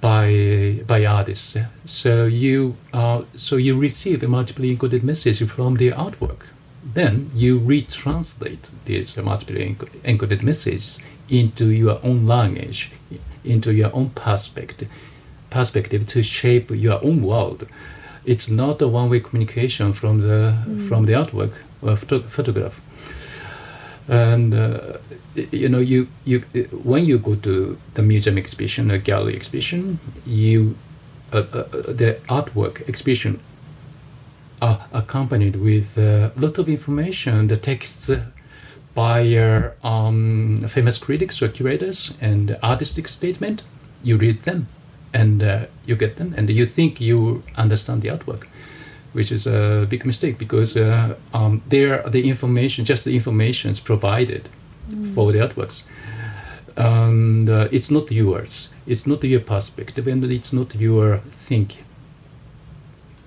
by 0.00 0.80
by 0.86 1.04
artists. 1.04 1.56
So 1.84 2.26
you 2.26 2.76
uh, 2.92 3.22
so 3.34 3.56
you 3.56 3.78
receive 3.78 4.22
a 4.22 4.28
multiply 4.28 4.66
encoded 4.66 5.02
message 5.02 5.42
from 5.48 5.76
the 5.76 5.90
artwork. 5.90 6.48
Then 6.84 7.30
you 7.34 7.60
retranslate 7.60 8.70
this 8.84 9.16
multiply 9.16 9.74
encoded 10.04 10.42
message 10.42 11.04
into 11.28 11.70
your 11.70 12.00
own 12.02 12.26
language, 12.26 12.90
into 13.44 13.72
your 13.72 13.94
own 13.94 14.10
perspective, 14.10 14.88
perspective 15.52 16.02
to 16.06 16.22
shape 16.22 16.66
your 16.86 16.98
own 17.04 17.22
world. 17.22 17.60
It's 18.24 18.48
not 18.48 18.82
a 18.82 18.88
one-way 18.88 19.20
communication 19.20 19.92
from 19.92 20.20
the 20.26 20.38
mm. 20.66 20.88
from 20.88 21.06
the 21.06 21.14
artwork 21.14 21.54
or 21.82 21.96
photo- 21.96 22.28
photograph. 22.28 22.80
And 24.08 24.54
uh, 24.54 24.98
you 25.34 25.68
know, 25.68 25.82
you 25.92 26.08
you 26.24 26.38
when 26.92 27.04
you 27.04 27.18
go 27.18 27.34
to 27.34 27.78
the 27.94 28.02
museum 28.02 28.36
exhibition 28.38 28.90
or 28.90 28.98
gallery 28.98 29.34
exhibition, 29.34 29.98
you 30.26 30.76
uh, 31.32 31.38
uh, 31.38 31.62
the 32.02 32.10
artwork 32.28 32.88
exhibition 32.88 33.40
are 34.60 34.78
accompanied 34.92 35.56
with 35.56 35.98
a 35.98 36.30
lot 36.36 36.58
of 36.58 36.68
information, 36.68 37.48
the 37.48 37.56
texts 37.56 38.10
by 38.94 39.20
uh, 39.36 39.70
um, 39.82 40.56
famous 40.68 40.98
critics 40.98 41.42
or 41.42 41.48
curators 41.48 42.16
and 42.20 42.56
artistic 42.62 43.08
statement. 43.08 43.62
You 44.04 44.18
read 44.18 44.36
them, 44.44 44.68
and 45.14 45.42
uh, 45.42 45.66
you 45.86 45.96
get 45.96 46.16
them, 46.16 46.34
and 46.36 46.48
you 46.50 46.66
think 46.66 47.00
you 47.00 47.42
understand 47.56 48.02
the 48.02 48.08
artwork 48.08 48.46
which 49.12 49.30
is 49.30 49.46
a 49.46 49.86
big 49.88 50.04
mistake 50.04 50.38
because 50.38 50.76
uh, 50.76 51.14
um, 51.34 51.62
there 51.68 52.02
the 52.08 52.28
information, 52.28 52.84
just 52.84 53.04
the 53.04 53.14
information 53.14 53.70
is 53.70 53.80
provided 53.80 54.48
mm. 54.88 55.14
for 55.14 55.32
the 55.32 55.38
artworks. 55.38 55.84
And 56.76 57.48
uh, 57.48 57.68
it's 57.70 57.90
not 57.90 58.10
yours. 58.10 58.70
It's 58.86 59.06
not 59.06 59.22
your 59.24 59.40
perspective, 59.40 60.06
and 60.08 60.24
it's 60.24 60.52
not 60.52 60.74
your 60.74 61.18
thinking. 61.30 61.84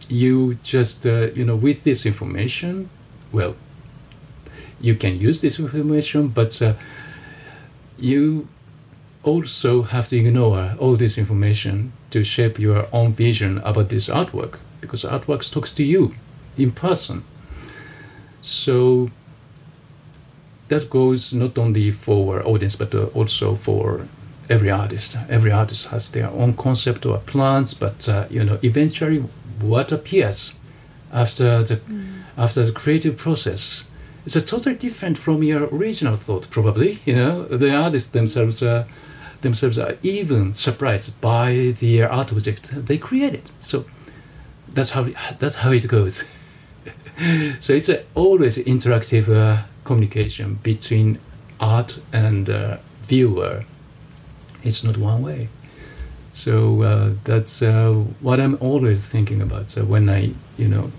You 0.09 0.55
just, 0.63 1.05
uh, 1.05 1.29
you 1.35 1.45
know, 1.45 1.55
with 1.55 1.83
this 1.83 2.05
information, 2.05 2.89
well, 3.31 3.55
you 4.81 4.95
can 4.95 5.19
use 5.19 5.41
this 5.41 5.59
information, 5.59 6.29
but 6.29 6.59
uh, 6.61 6.73
you 7.99 8.47
also 9.25 9.81
have 9.81 10.07
to 10.07 10.17
ignore 10.17 10.75
all 10.79 10.95
this 10.95 11.17
information 11.17 11.91
to 12.11 12.23
shape 12.23 12.59
your 12.59 12.87
own 12.93 13.11
vision 13.11 13.57
about 13.65 13.89
this 13.89 14.07
artwork 14.07 14.59
because 14.79 15.03
artworks 15.03 15.51
talks 15.51 15.73
to 15.73 15.83
you 15.83 16.15
in 16.57 16.71
person. 16.71 17.23
So 18.41 19.07
that 20.67 20.89
goes 20.89 21.33
not 21.33 21.57
only 21.57 21.91
for 21.91 22.45
audience 22.45 22.75
but 22.75 22.93
uh, 22.93 23.05
also 23.07 23.55
for 23.55 24.07
every 24.49 24.69
artist. 24.69 25.17
Every 25.27 25.51
artist 25.51 25.87
has 25.87 26.09
their 26.09 26.29
own 26.29 26.53
concept 26.53 27.05
or 27.05 27.17
plans, 27.17 27.73
but 27.73 28.07
uh, 28.07 28.27
you 28.29 28.43
know, 28.43 28.59
eventually, 28.61 29.23
what 29.59 29.91
appears 29.91 30.59
after 31.11 31.63
the 31.63 31.77
mm. 31.77 32.21
after 32.37 32.63
the 32.63 32.71
creative 32.71 33.17
process 33.17 33.85
is 34.25 34.35
a 34.35 34.41
totally 34.41 34.75
different 34.75 35.17
from 35.17 35.41
your 35.43 35.67
original 35.73 36.15
thought. 36.15 36.49
Probably, 36.49 36.99
you 37.05 37.15
know, 37.15 37.43
the 37.45 37.73
artists 37.73 38.09
themselves. 38.09 38.61
Uh, 38.61 38.85
themselves 39.45 39.77
are 39.77 39.95
even 40.01 40.53
surprised 40.53 41.21
by 41.21 41.73
the 41.79 42.03
art 42.03 42.31
object 42.31 42.71
they 42.87 42.97
created. 42.97 43.51
So 43.59 43.85
that's 44.73 44.91
how 44.91 45.03
that's 45.39 45.55
how 45.55 45.71
it 45.71 45.87
goes. 45.87 46.15
so 47.59 47.73
it's 47.73 47.89
a, 47.89 48.03
always 48.15 48.57
interactive 48.57 49.29
uh, 49.29 49.63
communication 49.83 50.59
between 50.63 51.19
art 51.59 51.99
and 52.11 52.49
uh, 52.49 52.77
viewer. 53.03 53.63
It's 54.63 54.83
not 54.83 54.97
one 54.97 55.21
way. 55.21 55.49
So 56.31 56.81
uh, 56.81 57.11
that's 57.23 57.61
uh, 57.61 57.93
what 58.19 58.39
I'm 58.39 58.57
always 58.59 59.07
thinking 59.07 59.41
about. 59.41 59.69
So 59.69 59.85
when 59.85 60.09
I, 60.09 60.33
you 60.57 60.67
know, 60.67 60.91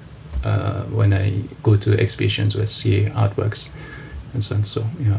uh, 0.44 0.84
when 0.84 1.12
I 1.12 1.42
go 1.62 1.76
to 1.76 1.98
exhibitions 1.98 2.56
or 2.56 2.64
see 2.64 3.06
artworks, 3.06 3.70
and 4.32 4.42
so 4.42 4.54
on. 4.54 4.64
So 4.64 4.86
yeah. 5.00 5.18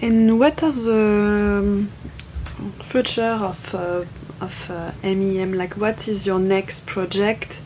And 0.00 0.38
what 0.38 0.62
are 0.62 0.72
the 0.72 1.60
um, 1.60 1.88
future 2.82 3.36
of 3.40 3.74
uh, 3.74 4.04
of 4.40 4.70
MEM? 5.02 5.54
Like, 5.54 5.74
what 5.74 6.06
is 6.08 6.26
your 6.26 6.38
next 6.38 6.86
project? 6.86 7.62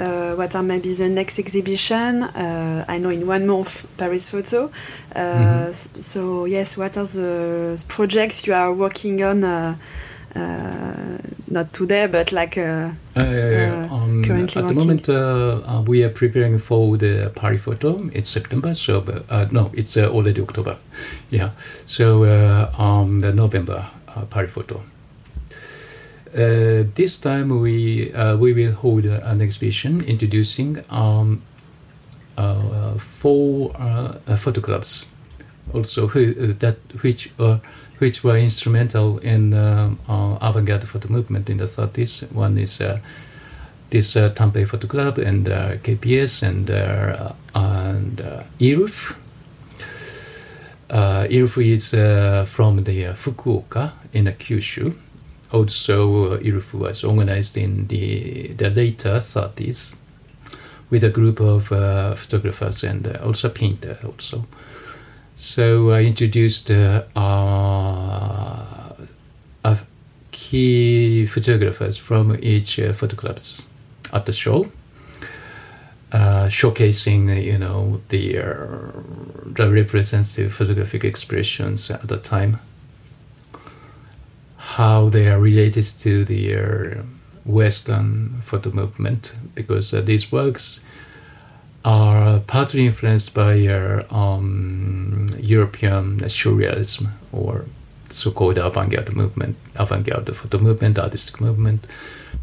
uh, 0.00 0.34
what 0.34 0.54
are 0.54 0.62
maybe 0.62 0.92
the 0.92 1.08
next 1.08 1.38
exhibition. 1.38 2.22
Uh, 2.22 2.84
I 2.88 2.98
know 2.98 3.10
in 3.10 3.26
one 3.26 3.46
month 3.46 3.86
Paris 3.96 4.30
Photo. 4.30 4.70
Uh, 5.14 5.20
mm 5.20 5.66
-hmm. 5.66 6.00
So 6.00 6.46
yes, 6.46 6.76
what 6.76 6.96
are 6.96 7.06
the 7.06 7.84
projects 7.88 8.46
you 8.46 8.56
are 8.56 8.74
working 8.74 9.22
on 9.24 9.44
uh, 9.44 9.74
not 10.34 11.72
today, 11.72 12.06
but 12.06 12.32
like 12.32 12.56
uh, 12.58 12.90
Uh, 13.16 13.88
um, 13.90 14.22
currently 14.24 14.62
at 14.62 14.68
the 14.68 14.74
moment, 14.74 15.08
uh, 15.08 15.60
uh, 15.66 15.82
we 15.86 16.04
are 16.04 16.08
preparing 16.08 16.58
for 16.58 16.96
the 16.96 17.30
Paris 17.34 17.62
photo. 17.62 18.08
It's 18.12 18.28
September, 18.28 18.74
so 18.74 19.04
uh, 19.28 19.46
no, 19.50 19.70
it's 19.74 19.96
uh, 19.96 20.08
already 20.08 20.40
October. 20.40 20.76
Yeah, 21.30 21.50
so 21.84 22.24
uh, 22.24 22.70
um, 22.78 23.20
the 23.20 23.32
November 23.32 23.84
uh, 24.08 24.24
Paris 24.26 24.52
photo. 24.52 24.80
Uh, 26.32 26.84
this 26.94 27.18
time 27.18 27.48
we 27.60 28.12
uh, 28.12 28.36
we 28.36 28.52
will 28.52 28.72
hold 28.72 29.04
uh, 29.04 29.18
an 29.24 29.40
exhibition 29.40 30.00
introducing 30.04 30.78
um, 30.90 31.42
uh, 32.38 32.94
four 32.98 33.72
uh, 33.74 34.14
uh, 34.28 34.36
photo 34.36 34.60
clubs, 34.60 35.08
also 35.74 36.06
who, 36.06 36.30
uh, 36.40 36.54
that 36.60 36.76
which 37.02 37.30
uh, 37.40 37.58
which 38.00 38.24
were 38.24 38.36
instrumental 38.36 39.18
in 39.18 39.52
um, 39.52 39.98
uh, 40.08 40.38
avant-garde 40.40 40.88
photo 40.88 41.08
movement 41.12 41.50
in 41.50 41.58
the 41.58 41.66
30s. 41.66 42.32
One 42.32 42.56
is 42.58 42.80
uh, 42.80 42.98
this 43.90 44.16
uh, 44.16 44.30
Tampei 44.30 44.66
Photo 44.66 44.86
Club 44.86 45.18
and 45.18 45.48
uh, 45.48 45.76
KPS 45.76 46.42
and 46.42 46.70
uh, 46.70 47.32
and 47.54 48.20
uh, 48.20 48.42
IRUF. 48.58 49.14
Uh, 50.88 51.26
IRUF 51.28 51.58
is 51.64 51.94
uh, 51.94 52.46
from 52.48 52.84
the 52.84 53.06
uh, 53.06 53.14
Fukuoka 53.14 53.92
in 54.12 54.28
uh, 54.28 54.32
Kyushu. 54.32 54.94
Also, 55.52 56.32
uh, 56.32 56.38
IRUF 56.38 56.72
was 56.74 57.04
organized 57.04 57.56
in 57.58 57.86
the 57.88 58.54
the 58.54 58.70
later 58.70 59.16
30s 59.18 59.98
with 60.88 61.04
a 61.04 61.10
group 61.10 61.40
of 61.40 61.70
uh, 61.70 62.14
photographers 62.14 62.82
and 62.82 63.06
uh, 63.06 63.24
also 63.24 63.48
painters 63.50 64.02
also. 64.04 64.46
So 65.40 65.90
I 65.90 66.02
introduced 66.02 66.70
uh, 66.70 67.04
uh, 67.16 68.86
key 70.32 71.24
photographers 71.24 71.96
from 71.96 72.36
each 72.42 72.78
uh, 72.78 72.92
photo 72.92 73.16
clubs 73.16 73.66
at 74.12 74.26
the 74.26 74.34
show, 74.34 74.70
uh, 76.12 76.48
showcasing 76.48 77.30
uh, 77.30 77.40
you 77.40 77.56
know 77.56 78.02
the 78.10 78.34
the 79.46 79.70
representative 79.70 80.52
photographic 80.52 81.04
expressions 81.04 81.90
at 81.90 82.06
the 82.06 82.18
time, 82.18 82.58
how 84.58 85.08
they 85.08 85.26
are 85.26 85.40
related 85.40 85.86
to 86.00 86.22
the 86.26 86.98
Western 87.46 88.42
photo 88.42 88.72
movement, 88.72 89.32
because 89.54 89.92
these 90.04 90.30
works 90.30 90.84
are 91.84 92.40
partly 92.40 92.86
influenced 92.86 93.34
by 93.34 93.66
uh, 93.66 94.02
um, 94.14 95.26
European 95.38 96.18
surrealism 96.20 97.08
or 97.32 97.64
so-called 98.10 98.58
avant-garde 98.58 99.14
movement, 99.14 99.56
avant-garde 99.76 100.34
photo 100.34 100.58
movement, 100.58 100.98
artistic 100.98 101.40
movement, 101.40 101.86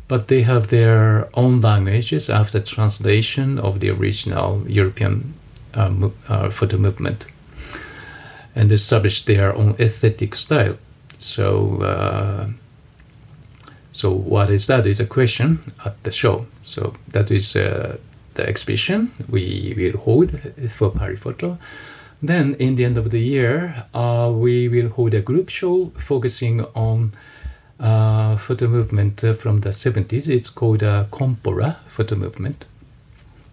but 0.08 0.28
they 0.28 0.42
have 0.42 0.68
their 0.68 1.30
own 1.34 1.62
languages 1.62 2.30
after 2.30 2.60
translation 2.60 3.60
of 3.60 3.80
the 3.80 3.90
original 3.90 4.64
European 4.68 5.34
uh, 5.74 5.90
mo- 5.90 6.14
uh, 6.30 6.50
photo 6.50 6.78
movement, 6.78 7.28
and 8.56 8.72
established 8.72 9.28
their 9.28 9.56
own 9.56 9.76
aesthetic 9.80 10.36
style. 10.36 10.78
So. 11.20 11.82
Uh, 11.82 12.48
so 13.90 14.12
what 14.12 14.52
is 14.52 14.68
that? 14.68 14.86
Is 14.86 15.00
a 15.00 15.08
question 15.08 15.60
at 15.84 16.04
the 16.04 16.12
show. 16.12 16.46
So 16.62 16.94
that 17.14 17.32
is 17.32 17.56
uh, 17.56 17.98
the 18.38 18.48
exhibition 18.48 19.12
we 19.30 19.74
will 19.76 19.98
hold 20.00 20.30
for 20.70 20.90
Paris 20.92 21.20
Photo. 21.20 21.58
Then 22.22 22.56
in 22.56 22.76
the 22.76 22.86
end 22.86 22.98
of 22.98 23.12
the 23.12 23.20
year, 23.20 23.86
uh, 23.94 24.32
we 24.34 24.70
will 24.70 24.90
hold 24.90 25.14
a 25.14 25.22
group 25.22 25.50
show 25.50 25.92
focusing 25.98 26.64
on 26.74 27.12
uh, 27.80 28.36
photo 28.38 28.68
movement 28.68 29.22
from 29.38 29.62
the 29.62 29.70
70s. 29.70 30.28
It's 30.28 30.50
called 30.50 30.82
uh, 30.82 31.06
Compora 31.12 31.78
photo 31.88 32.16
movement, 32.16 32.66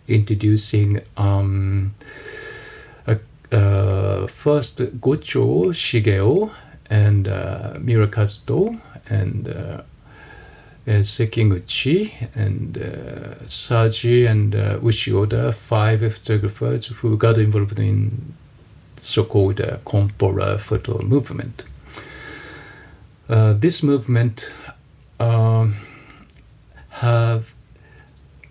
introducing 0.09 1.01
um, 1.17 1.95
a, 3.07 4.27
first 4.29 4.79
Gocho 5.01 5.73
Shigeo 5.73 6.51
and 6.89 7.29
uh, 7.29 7.79
and 9.11 9.49
uh, 9.49 9.83
Sekiguchi 10.87 12.13
and 12.35 12.77
uh, 12.77 13.35
Saji 13.47 14.29
and 14.29 14.55
uh, 14.55 14.79
Ushioda, 14.79 15.53
five 15.55 16.01
photographers 16.01 16.87
who 16.87 17.17
got 17.17 17.39
involved 17.39 17.79
in 17.79 18.35
so-called 18.97 19.61
uh, 19.61 19.79
Compora 19.79 20.61
photo 20.61 21.01
movement. 21.03 21.65
Uh, 23.29 23.55
this 23.55 23.83
movement 23.83 24.53
um, 25.19 25.75
have 26.91 27.55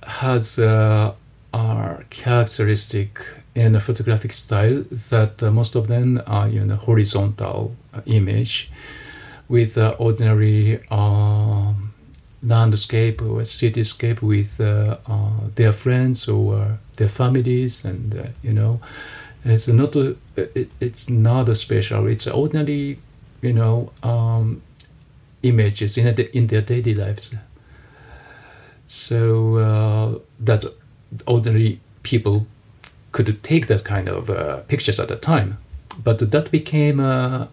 has 0.05 0.59
uh, 0.59 1.13
are 1.53 2.03
characteristic 2.09 3.19
in 3.55 3.75
a 3.75 3.79
photographic 3.79 4.33
style 4.33 4.83
that 4.91 5.41
uh, 5.43 5.51
most 5.51 5.75
of 5.75 5.87
them 5.87 6.21
are 6.25 6.47
you 6.47 6.65
know 6.65 6.75
horizontal 6.75 7.75
uh, 7.93 8.01
image 8.05 8.71
with 9.47 9.77
uh, 9.77 9.95
ordinary 9.99 10.79
um, 10.89 11.82
landscape 12.43 13.21
or 13.21 13.41
cityscape 13.41 14.21
with 14.21 14.59
uh, 14.59 14.97
uh, 15.07 15.31
their 15.55 15.71
friends 15.71 16.27
or 16.27 16.79
their 16.97 17.07
families 17.07 17.85
and 17.85 18.19
uh, 18.19 18.23
you 18.43 18.53
know. 18.53 18.79
It's 19.45 19.67
not 19.67 19.95
a, 19.97 20.15
it, 20.37 20.71
it's 20.79 21.09
not 21.09 21.49
a 21.49 21.55
special 21.55 22.07
it's 22.07 22.27
ordinary 22.27 22.97
you 23.41 23.51
know 23.53 23.91
um, 24.01 24.61
images 25.41 25.97
in, 25.97 26.07
a, 26.07 26.37
in 26.37 26.47
their 26.47 26.61
daily 26.61 26.93
lives. 26.93 27.35
So 28.87 29.57
uh, 29.57 30.19
that 30.39 30.65
ordinary 31.27 31.79
people 32.03 32.47
could 33.11 33.43
take 33.43 33.67
that 33.67 33.83
kind 33.83 34.07
of 34.07 34.29
uh, 34.29 34.61
pictures 34.61 34.99
at 34.99 35.07
the 35.07 35.15
time. 35.15 35.57
But 36.03 36.31
that 36.31 36.51
became 36.51 36.99
a 36.99 37.49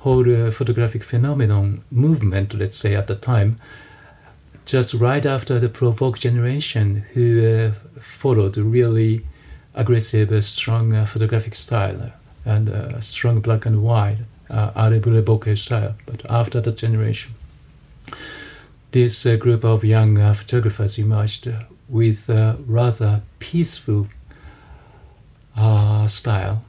whole 0.00 0.46
uh, 0.46 0.50
photographic 0.50 1.02
phenomenon 1.04 1.84
movement 1.90 2.54
let's 2.54 2.76
say 2.76 2.94
at 2.94 3.06
the 3.06 3.14
time 3.14 3.56
just 4.70 4.94
right 4.94 5.26
after 5.26 5.58
the 5.58 5.68
provoke 5.68 6.16
generation 6.16 7.04
who 7.14 7.44
uh, 7.44 7.72
followed 8.00 8.56
really 8.56 9.20
aggressive 9.74 10.30
uh, 10.30 10.40
strong 10.40 10.94
uh, 10.94 11.04
photographic 11.04 11.56
style 11.56 12.12
and 12.44 12.70
strong 13.02 13.40
black 13.40 13.66
and 13.66 13.82
white 13.82 14.18
uh, 14.48 14.70
bokeh 14.70 15.58
style 15.58 15.96
but 16.06 16.24
after 16.30 16.60
that 16.60 16.76
generation. 16.76 17.32
This 18.92 19.26
uh, 19.26 19.34
group 19.34 19.64
of 19.64 19.84
young 19.84 20.18
uh, 20.18 20.34
photographers 20.34 20.98
emerged 20.98 21.48
with 21.88 22.28
a 22.28 22.56
rather 22.64 23.22
peaceful 23.40 24.06
style 26.06 26.62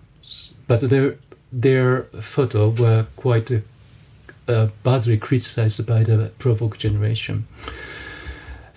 but 0.67 0.81
their 0.89 1.17
their 1.51 2.03
photo 2.19 2.69
were 2.69 3.05
quite 3.15 3.51
badly 4.83 5.17
criticized 5.17 5.85
by 5.85 6.03
the 6.03 6.31
provoke 6.39 6.77
generation 6.79 7.45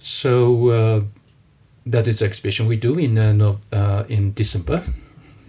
so 0.04 0.68
uh, 0.68 1.00
that 1.86 2.06
is 2.06 2.20
exhibition 2.20 2.66
we 2.66 2.76
do 2.76 2.98
in 2.98 3.16
uh, 3.16 3.32
no, 3.32 3.58
uh, 3.72 4.04
in 4.06 4.34
December, 4.34 4.84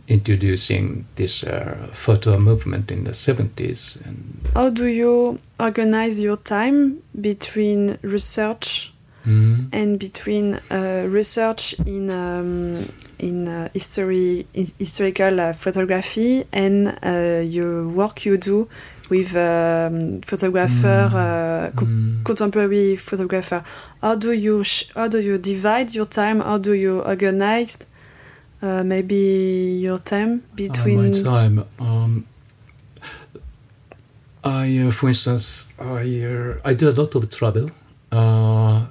introducing 0.08 1.06
this 1.16 1.44
uh, 1.44 1.90
photo 1.92 2.38
movement 2.38 2.90
in 2.90 3.04
the 3.04 3.12
70s. 3.12 4.06
And 4.06 4.48
How 4.54 4.70
do 4.70 4.88
you 4.88 5.40
organize 5.60 6.22
your 6.22 6.38
time 6.38 7.04
between 7.20 7.98
research 8.02 8.94
mm, 9.26 9.68
and 9.74 10.00
between 10.00 10.54
uh, 10.72 11.06
research 11.10 11.76
in 11.86 12.10
um, 12.10 12.88
in 13.20 13.48
uh, 13.50 13.70
history 13.74 14.46
in 14.54 14.68
historical 14.80 15.40
uh, 15.40 15.54
photography 15.54 16.46
and 16.54 16.98
uh, 17.04 17.42
your 17.44 17.88
work 17.90 18.26
you 18.26 18.38
do 18.38 18.70
with 19.10 19.36
um, 19.36 20.22
photographer 20.22 21.10
uh, 21.14 21.72
co- 21.76 21.86
mm, 21.86 22.24
contemporary 22.24 22.96
photographer. 22.96 23.64
How 24.02 24.16
do 24.16 24.32
you 24.32 24.64
sh- 24.64 24.90
how 24.96 25.08
do 25.08 25.20
you 25.22 25.38
divide 25.38 25.94
your 25.94 26.06
time? 26.08 26.40
How 26.40 26.58
do 26.58 26.74
you 26.74 27.02
organize 27.02 27.78
uh, 28.62 28.84
maybe 28.84 29.78
your 29.82 30.00
time 30.00 30.44
uh, 30.52 30.56
between 30.56 31.12
my 31.12 31.22
time. 31.24 31.66
Um, 31.80 32.26
I, 34.44 34.78
uh, 34.80 34.92
for 34.92 35.08
instance, 35.10 35.74
I 35.80 36.22
uh, 36.24 36.58
I 36.64 36.74
do 36.74 36.90
a 36.90 36.96
lot 37.02 37.16
of 37.16 37.30
travel, 37.30 37.70
uh, 38.12 38.86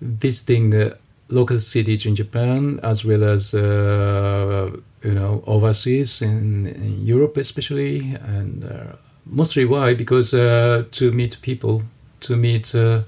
visiting 0.00 0.74
uh, 0.74 0.94
local 1.32 1.58
cities 1.58 2.06
in 2.06 2.14
Japan 2.14 2.78
as 2.82 3.04
well 3.04 3.24
as 3.24 3.54
uh, 3.54 4.70
you 5.02 5.14
know 5.14 5.42
overseas 5.46 6.22
in, 6.22 6.66
in 6.66 7.06
Europe 7.06 7.36
especially, 7.36 8.14
and 8.26 8.64
uh, 8.64 8.96
mostly 9.26 9.64
why 9.64 9.94
because 9.94 10.34
uh, 10.34 10.84
to 10.92 11.10
meet 11.12 11.40
people, 11.42 11.82
to 12.20 12.36
meet 12.36 12.74
uh, 12.74 13.00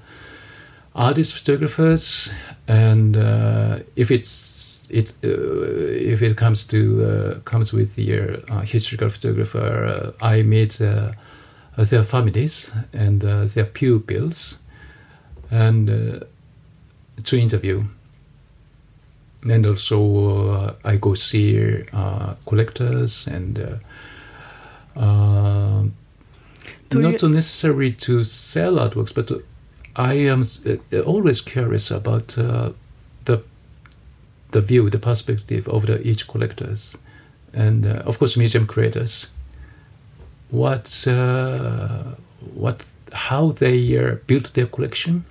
artist 0.94 1.34
photographers, 1.34 2.32
and 2.66 3.16
uh, 3.16 3.78
if 3.96 4.10
it's 4.10 4.88
it 4.90 5.12
uh, 5.22 5.28
if 6.12 6.22
it 6.22 6.36
comes 6.36 6.64
to 6.66 7.40
comes 7.44 7.72
with 7.72 7.98
your 7.98 8.38
historical 8.64 9.08
photographer, 9.08 10.14
I 10.20 10.42
meet. 10.42 10.80
Their 11.76 12.04
families 12.04 12.70
and 12.92 13.20
their 13.20 13.64
pupils, 13.64 14.60
and 15.50 15.88
to 17.24 17.36
interview. 17.36 17.82
And 19.48 19.66
also, 19.66 20.52
uh, 20.52 20.74
I 20.84 20.96
go 20.96 21.14
see 21.14 21.82
uh, 21.92 22.34
collectors 22.46 23.26
and 23.26 23.58
uh, 24.96 25.82
not 26.92 27.22
you- 27.22 27.28
necessary 27.28 27.90
to 27.90 28.24
sell 28.24 28.74
artworks, 28.76 29.14
but 29.14 29.30
I 29.96 30.14
am 30.14 30.44
always 31.04 31.40
curious 31.40 31.90
about 31.90 32.28
the 32.28 33.42
the 34.52 34.60
view, 34.60 34.88
the 34.88 34.98
perspective 35.00 35.68
of 35.68 35.86
the 35.86 36.00
each 36.06 36.28
collectors, 36.28 36.96
and 37.52 37.84
of 37.86 38.18
course 38.18 38.36
museum 38.36 38.66
creators 38.66 39.32
what 40.50 41.06
uh, 41.08 42.14
what 42.54 42.84
how 43.12 43.50
they 43.52 43.98
uh, 43.98 44.16
built 44.26 44.54
their 44.54 44.66
collection. 44.66 45.24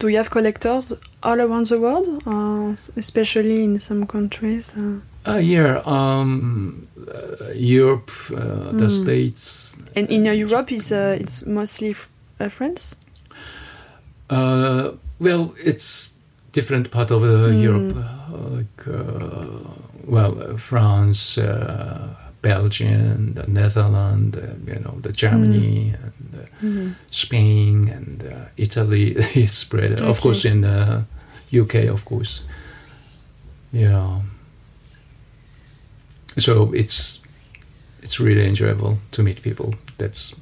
Do 0.00 0.08
you 0.08 0.16
have 0.16 0.30
collectors 0.30 0.94
all 1.22 1.38
around 1.38 1.66
the 1.66 1.78
world, 1.78 2.08
uh, 2.26 2.74
especially 2.96 3.64
in 3.64 3.78
some 3.78 4.06
countries? 4.06 4.74
Uh, 5.26 5.36
yeah, 5.36 5.82
um, 5.84 6.88
uh, 7.06 7.52
Europe, 7.54 8.06
mm. 8.06 8.78
the 8.78 8.84
hmm. 8.84 8.88
States. 8.88 9.78
And 9.94 10.08
in 10.08 10.24
Europe, 10.24 10.72
is 10.72 10.90
it's 10.90 11.44
mostly 11.46 11.92
France. 12.48 12.96
well, 14.30 15.54
it's 15.62 16.14
different 16.52 16.90
part 16.90 17.10
of 17.10 17.20
mm. 17.20 17.62
Europe, 17.62 17.94
like 18.56 18.86
well, 20.06 20.56
France 20.56 21.38
Belgium, 22.42 23.34
the 23.34 23.46
Netherlands, 23.46 24.38
uh, 24.38 24.54
you 24.66 24.80
know, 24.80 24.98
the 25.02 25.12
Germany, 25.12 25.94
mm. 25.94 26.10
And 26.32 26.40
uh, 26.40 26.66
mm. 26.66 26.94
Spain, 27.10 27.88
and 27.88 28.24
uh, 28.24 28.44
Italy 28.56 29.12
is 29.34 29.52
spread. 29.52 29.92
Okay. 29.92 30.08
Of 30.08 30.20
course, 30.20 30.44
in 30.44 30.62
the 30.62 31.04
UK, 31.52 31.88
of 31.88 32.04
course. 32.04 32.42
Yeah. 33.72 34.20
So 36.38 36.72
it's 36.72 37.20
it's 38.02 38.20
really 38.20 38.46
enjoyable 38.46 38.98
to 39.12 39.22
meet 39.22 39.42
people. 39.42 39.74
That's 39.98 40.34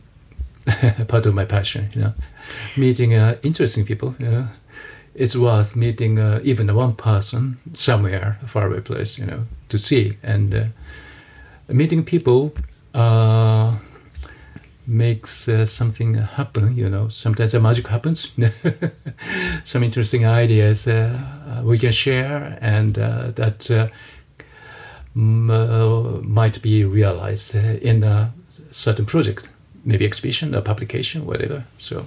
part 1.09 1.26
of 1.26 1.34
my 1.34 1.45
passion. 1.45 1.89
You 1.95 2.01
know, 2.03 2.14
meeting 2.76 3.14
uh, 3.14 3.36
interesting 3.43 3.84
people. 3.84 4.14
You 4.18 4.30
know, 4.30 4.49
it's 5.14 5.36
worth 5.36 5.76
meeting 5.76 6.18
uh, 6.18 6.41
even 6.45 6.74
one 6.74 6.95
person 6.95 7.59
somewhere 7.72 8.39
far 8.47 8.66
away 8.66 8.80
place. 8.80 9.18
You 9.18 9.26
know, 9.26 9.45
to 9.68 9.78
see 9.78 10.16
and 10.22 10.55
uh, 10.55 10.64
meeting 11.68 12.05
people 12.05 12.53
uh, 12.95 13.76
makes 14.89 15.49
uh, 15.49 15.66
something 15.66 16.14
happen. 16.14 16.76
You 16.76 16.89
know, 16.89 17.09
sometimes 17.09 17.55
a 17.55 17.61
magic 17.61 17.86
happens. 17.86 18.32
Some 19.62 19.84
interesting 19.84 20.26
ideas 20.26 20.89
uh, 20.89 21.62
we 21.64 21.78
can 21.78 21.93
share, 21.93 22.59
and 22.61 22.99
uh, 22.99 23.30
that 23.32 23.70
uh, 23.70 23.89
m- 25.14 25.51
uh, 25.51 26.20
might 26.22 26.62
be 26.62 26.84
realized 26.84 27.55
in 27.55 28.03
a 28.03 28.32
certain 28.70 29.05
project, 29.05 29.51
maybe 29.84 30.05
exhibition, 30.05 30.55
a 30.55 30.62
publication, 30.62 31.26
whatever. 31.26 31.64
So, 31.76 32.07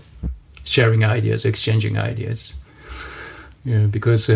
sharing 0.63 1.03
ideas, 1.03 1.45
exchanging 1.45 1.97
ideas. 1.97 2.55
Yeah, 3.63 3.85
because 3.85 4.27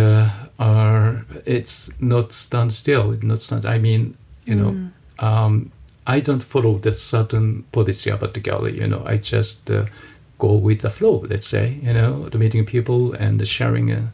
our 0.60 1.26
it's 1.46 2.00
not 2.00 2.32
stand 2.32 2.74
still. 2.74 3.18
Not 3.24 3.40
stand. 3.40 3.66
I 3.66 3.80
mean, 3.80 4.16
you 4.46 4.56
know, 4.56 4.72
mm 4.72 4.92
um, 5.20 5.72
I 6.08 6.20
don't 6.20 6.44
follow 6.44 6.78
the 6.78 6.94
certain 6.94 7.64
policy 7.72 8.12
gallery. 8.44 8.80
You 8.80 8.88
know, 8.88 9.04
I 9.06 9.18
just 9.18 9.72
uh, 9.72 9.86
go 10.38 10.54
with 10.54 10.82
the 10.82 10.90
flow. 10.90 11.26
Let's 11.30 11.48
say, 11.48 11.80
you 11.82 11.94
know, 11.94 12.30
the 12.30 12.38
meeting 12.38 12.66
people 12.66 13.14
and 13.14 13.46
sharing 13.48 13.92
uh, 13.92 14.08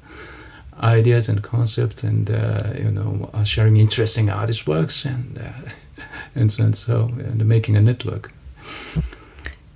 ideas 0.82 1.30
and 1.30 1.42
concepts, 1.42 2.04
and 2.04 2.30
uh, 2.30 2.74
you 2.78 2.92
know, 2.92 3.30
uh, 3.34 3.44
sharing 3.44 3.78
interesting 3.78 4.30
artist 4.30 4.68
works, 4.68 5.06
and 5.06 5.38
uh, 5.38 5.72
and 6.36 6.52
so 6.52 6.64
and 6.64 6.76
so, 6.76 7.12
and 7.18 7.46
making 7.46 7.76
a 7.76 7.82
network. 7.82 8.32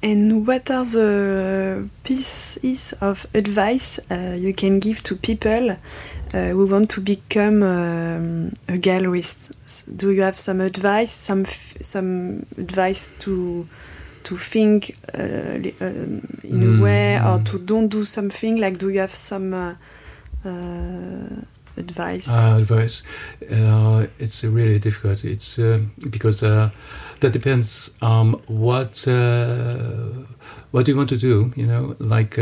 And 0.01 0.45
what 0.45 0.69
are 0.69 0.85
the 0.85 1.89
pieces 2.03 2.93
of 3.01 3.25
advice 3.33 3.99
uh, 4.11 4.37
you 4.37 4.53
can 4.53 4.79
give 4.79 5.01
to 5.03 5.15
people 5.15 5.77
uh, 6.35 6.53
we 6.53 6.65
want 6.65 6.89
to 6.89 6.99
become 6.99 7.63
um, 7.63 8.51
a 8.67 8.77
gallerist. 8.77 9.95
Do 9.95 10.11
you 10.11 10.21
have 10.21 10.37
some 10.37 10.59
advice, 10.59 11.13
some 11.13 11.45
some 11.45 12.45
advice 12.57 13.07
to 13.19 13.65
to 14.23 14.35
think 14.35 14.97
uh, 15.13 15.17
uh, 15.17 15.85
in 16.43 16.59
mm. 16.61 16.77
a 16.77 16.81
way, 16.81 17.21
or 17.21 17.39
to 17.39 17.59
don't 17.59 17.87
do 17.87 18.03
something? 18.03 18.57
Like, 18.57 18.77
do 18.77 18.89
you 18.89 18.99
have 18.99 19.11
some 19.11 19.53
uh, 19.53 19.75
uh, 20.43 21.41
advice? 21.77 22.29
Uh, 22.29 22.57
advice. 22.59 23.03
it's 24.19 24.43
really 24.43 24.79
difficult. 24.79 25.23
It's 25.23 25.57
because 26.09 26.41
that 26.41 27.31
depends 27.31 27.95
on 28.01 28.33
what 28.47 29.05
what 30.71 30.85
do 30.85 30.91
you 30.91 30.97
want 30.97 31.09
to 31.09 31.17
do. 31.17 31.53
You 31.55 31.67
know, 31.67 31.95
like 31.99 32.37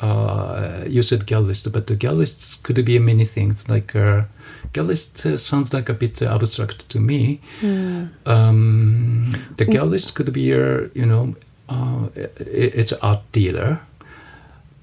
uh, 0.00 0.84
you 0.86 1.02
said 1.02 1.26
gallerist, 1.26 1.72
but 1.72 1.86
the 1.86 1.96
gallerists 1.96 2.62
could 2.62 2.84
be 2.84 2.98
many 2.98 3.24
things. 3.24 3.68
Like 3.68 3.94
uh, 3.94 4.24
gallerist 4.72 5.26
uh, 5.26 5.36
sounds 5.36 5.72
like 5.72 5.88
a 5.88 5.94
bit 5.94 6.20
abstract 6.22 6.88
to 6.90 7.00
me. 7.00 7.40
Mm. 7.60 8.10
Um, 8.26 9.32
the 9.56 9.66
gallerist 9.66 10.14
could 10.14 10.32
be 10.32 10.52
a 10.52 10.88
you 10.94 11.06
know 11.06 11.34
uh, 11.68 12.08
it's 12.14 12.92
an 12.92 12.98
art 13.02 13.20
dealer. 13.32 13.80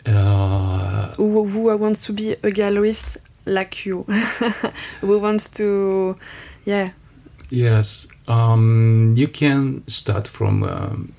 Uh, 0.05 1.13
who, 1.15 1.47
who, 1.47 1.77
wants 1.77 1.99
to 2.01 2.13
be 2.13 2.31
a 2.31 2.51
gallerist 2.51 3.17
like 3.45 3.85
you? 3.85 4.03
who 5.01 5.19
wants 5.19 5.47
to, 5.49 6.17
yeah. 6.65 6.91
Yes, 7.49 8.07
um, 8.27 9.13
you 9.15 9.27
can 9.27 9.83
start 9.87 10.27
from 10.27 10.63
um, 10.63 11.13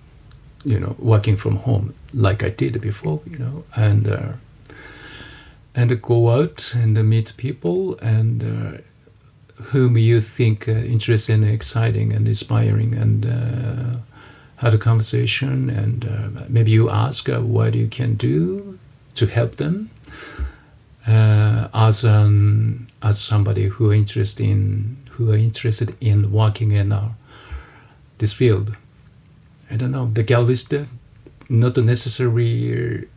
you 0.65 0.79
know 0.79 0.95
working 0.99 1.37
from 1.37 1.57
home 1.57 1.95
like 2.15 2.43
I 2.43 2.51
did 2.51 2.81
before, 2.81 3.21
you 3.27 3.39
know, 3.39 3.65
and 3.77 4.07
uh, 4.07 4.33
and 5.75 6.03
go 6.03 6.31
out 6.31 6.75
and 6.75 6.95
meet 7.09 7.33
people 7.37 7.99
and 7.99 8.45
uh, 8.45 8.79
whom 9.65 9.97
you 9.97 10.21
think 10.21 10.69
uh, 10.69 10.73
interesting, 10.73 11.45
exciting, 11.45 12.13
and 12.13 12.29
inspiring, 12.29 12.95
and 12.95 13.27
uh, 13.27 13.99
had 14.57 14.75
a 14.75 14.79
conversation, 14.79 15.71
and 15.71 16.05
uh, 16.05 16.45
maybe 16.49 16.71
you 16.71 16.91
ask 16.91 17.29
uh, 17.29 17.41
what 17.41 17.75
you 17.75 17.89
can 17.89 18.15
do 18.15 18.79
to 19.15 19.27
help 19.27 19.57
them. 19.57 19.91
as 21.75 22.05
an 22.05 22.87
as 23.03 23.21
somebody 23.21 23.67
who 23.67 23.93
interested 23.93 24.47
in 24.47 24.97
who 25.13 25.33
are 25.33 25.37
interested 25.37 25.95
in 26.01 26.31
working 26.31 26.73
in 26.73 26.95
this 28.19 28.33
field, 28.33 28.77
I 29.73 29.77
don't 29.77 29.91
know 29.91 30.07
the 30.13 30.23
gallerist 30.23 30.87
not 31.49 31.77
necessary. 31.79 33.09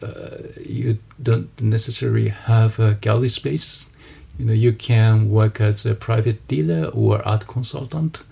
uh, 0.00 0.36
you 0.64 0.98
don't 1.20 1.48
necessarily 1.60 2.28
have 2.28 2.78
a 2.78 2.94
gallery 3.00 3.28
space. 3.28 3.90
You 4.38 4.44
know, 4.46 4.52
you 4.52 4.72
can 4.72 5.30
work 5.30 5.60
as 5.60 5.84
a 5.84 5.94
private 5.94 6.46
dealer 6.46 6.86
or 6.86 7.26
art 7.26 7.46
consultant, 7.46 8.22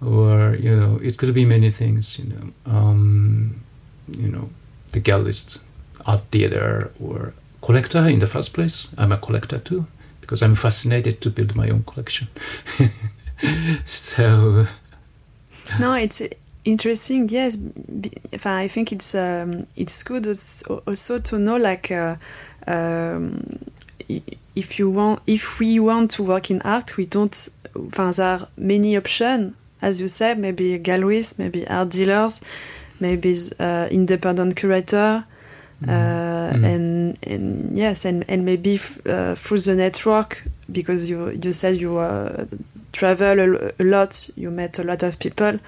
or 0.00 0.54
you 0.54 0.74
know, 0.74 1.00
it 1.02 1.18
could 1.18 1.34
be 1.34 1.44
many 1.44 1.70
things. 1.70 2.18
You 2.18 2.26
know, 2.32 2.72
um, 2.72 3.60
you 4.16 4.28
know, 4.28 4.50
the 4.92 5.00
gallerist, 5.00 5.64
art 6.06 6.30
dealer, 6.30 6.92
or 7.00 7.34
collector 7.60 8.06
in 8.06 8.20
the 8.20 8.26
first 8.28 8.52
place. 8.52 8.90
I'm 8.96 9.12
a 9.12 9.18
collector 9.18 9.58
too 9.58 9.86
because 10.20 10.40
I'm 10.42 10.54
fascinated 10.54 11.20
to 11.22 11.30
build 11.30 11.56
my 11.56 11.68
own 11.68 11.82
collection. 11.82 12.28
so. 13.84 14.66
No, 15.78 15.94
it's 15.94 16.20
interesting 16.64 17.28
yes 17.28 17.58
i 18.44 18.68
think 18.68 18.92
it's 18.92 19.14
um, 19.14 19.66
it's 19.76 20.02
good 20.02 20.26
also 20.86 21.18
to 21.18 21.38
know 21.38 21.56
like 21.56 21.90
uh, 21.90 22.16
um, 22.66 23.42
if 24.54 24.78
you 24.78 24.90
want 24.90 25.20
if 25.26 25.58
we 25.58 25.80
want 25.80 26.10
to 26.10 26.22
work 26.22 26.50
in 26.50 26.62
art 26.62 26.96
we 26.96 27.06
don't 27.06 27.48
there 27.74 28.26
are 28.26 28.48
many 28.56 28.96
options 28.96 29.56
as 29.80 30.00
you 30.00 30.06
said 30.06 30.38
maybe 30.38 30.78
galleries 30.78 31.38
maybe 31.38 31.66
art 31.68 31.90
dealers 31.90 32.42
maybe 33.00 33.34
uh, 33.58 33.88
independent 33.90 34.54
curator 34.54 35.24
mm. 35.82 35.88
Uh, 35.88 36.52
mm. 36.54 36.64
and 36.64 37.18
and 37.24 37.76
yes 37.76 38.04
and 38.04 38.24
and 38.28 38.44
maybe 38.44 38.78
uh, 39.06 39.34
through 39.34 39.58
the 39.58 39.74
network 39.74 40.44
because 40.70 41.10
you 41.10 41.30
you 41.42 41.52
said 41.52 41.76
you 41.76 41.98
uh, 41.98 42.44
travel 42.92 43.40
a, 43.40 43.72
a 43.80 43.84
lot 43.84 44.30
you 44.36 44.50
met 44.50 44.78
a 44.78 44.84
lot 44.84 45.02
of 45.02 45.18
people 45.18 45.58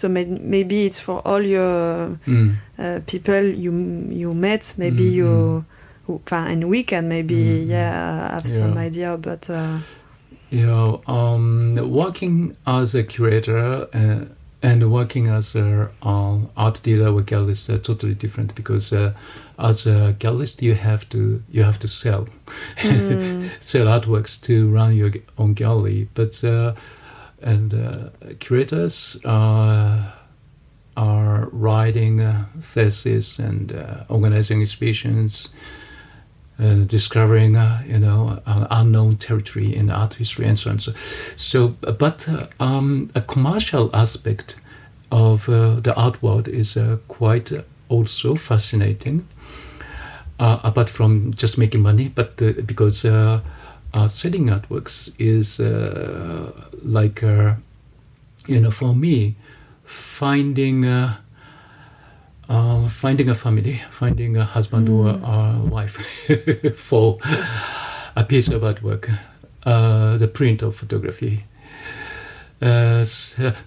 so 0.00 0.08
may 0.08 0.24
maybe 0.24 0.86
it's 0.86 0.98
for 0.98 1.20
all 1.26 1.42
your 1.42 2.18
mm. 2.26 2.54
uh, 2.78 3.00
people 3.06 3.44
you 3.44 3.72
you 4.08 4.32
met. 4.34 4.74
Maybe 4.78 5.04
mm, 5.04 5.12
you, 5.12 5.64
mm. 6.08 6.50
and 6.50 6.68
we 6.70 6.82
can 6.82 7.08
maybe 7.08 7.34
mm, 7.34 7.68
yeah 7.68 8.32
have 8.34 8.44
yeah. 8.44 8.58
some 8.60 8.78
idea 8.78 9.12
about. 9.12 9.50
Uh, 9.50 9.78
yeah, 10.50 10.96
um, 11.06 11.76
working 11.76 12.56
as 12.66 12.94
a 12.94 13.04
curator, 13.04 13.86
uh, 13.92 14.24
and 14.62 14.90
working 14.90 15.28
as 15.28 15.54
an 15.54 15.88
art 16.02 16.80
dealer 16.82 17.12
or 17.12 17.22
gallerist 17.22 17.68
are 17.68 17.78
totally 17.78 18.14
different 18.14 18.54
because 18.54 18.92
uh, 18.92 19.12
as 19.58 19.86
a 19.86 20.14
gallerist 20.18 20.62
you 20.62 20.74
have 20.74 21.08
to 21.08 21.42
you 21.50 21.62
have 21.62 21.78
to 21.78 21.88
sell 21.88 22.26
mm. 22.78 23.50
sell 23.60 23.86
artworks 23.86 24.40
to 24.40 24.70
run 24.70 24.94
your 24.94 25.12
own 25.38 25.54
gallery 25.54 26.08
but 26.14 26.42
uh, 26.44 26.74
and 27.42 27.74
uh, 27.74 28.10
curators 28.38 29.18
are 29.24 30.12
are 30.96 31.48
writing 31.52 32.20
uh, 32.20 32.44
theses 32.60 33.38
and 33.38 33.72
uh, 33.72 34.04
organizing 34.08 34.60
exhibitions 34.60 35.50
uh, 36.60 36.74
discovering, 36.84 37.56
uh, 37.56 37.82
you 37.86 37.98
know, 37.98 38.38
an 38.44 38.66
unknown 38.70 39.16
territory 39.16 39.74
in 39.74 39.88
art 39.88 40.14
history 40.14 40.44
and 40.44 40.58
so 40.58 40.70
on. 40.70 40.78
So, 40.78 40.92
so 41.36 41.68
but 41.68 42.28
uh, 42.28 42.48
um, 42.60 43.10
a 43.14 43.22
commercial 43.22 43.88
aspect 43.96 44.56
of 45.10 45.48
uh, 45.48 45.80
the 45.80 45.94
art 45.96 46.22
world 46.22 46.48
is 46.48 46.76
uh, 46.76 46.98
quite 47.08 47.50
also 47.88 48.34
fascinating. 48.34 49.26
apart 50.38 50.90
from 50.90 51.32
just 51.34 51.56
making 51.58 51.82
money, 51.82 52.08
but 52.08 52.36
because 52.66 53.04
selling 54.08 54.46
artworks 54.46 55.14
is 55.18 55.60
like, 56.82 57.22
you 58.46 58.60
know, 58.60 58.70
for 58.70 58.94
me, 58.94 59.36
finding 59.84 60.84
uh, 62.50 62.88
finding 62.88 63.28
a 63.28 63.34
family, 63.34 63.80
finding 63.90 64.36
a 64.36 64.44
husband 64.44 64.88
mm. 64.88 64.92
or 64.92 65.08
a 65.08 65.64
wife 65.64 65.96
for 66.76 67.18
a 68.16 68.24
piece 68.24 68.48
of 68.48 68.62
artwork, 68.62 69.08
uh, 69.64 70.16
the 70.16 70.26
print 70.26 70.62
of 70.62 70.74
photography. 70.74 71.44
Uh, 72.60 73.04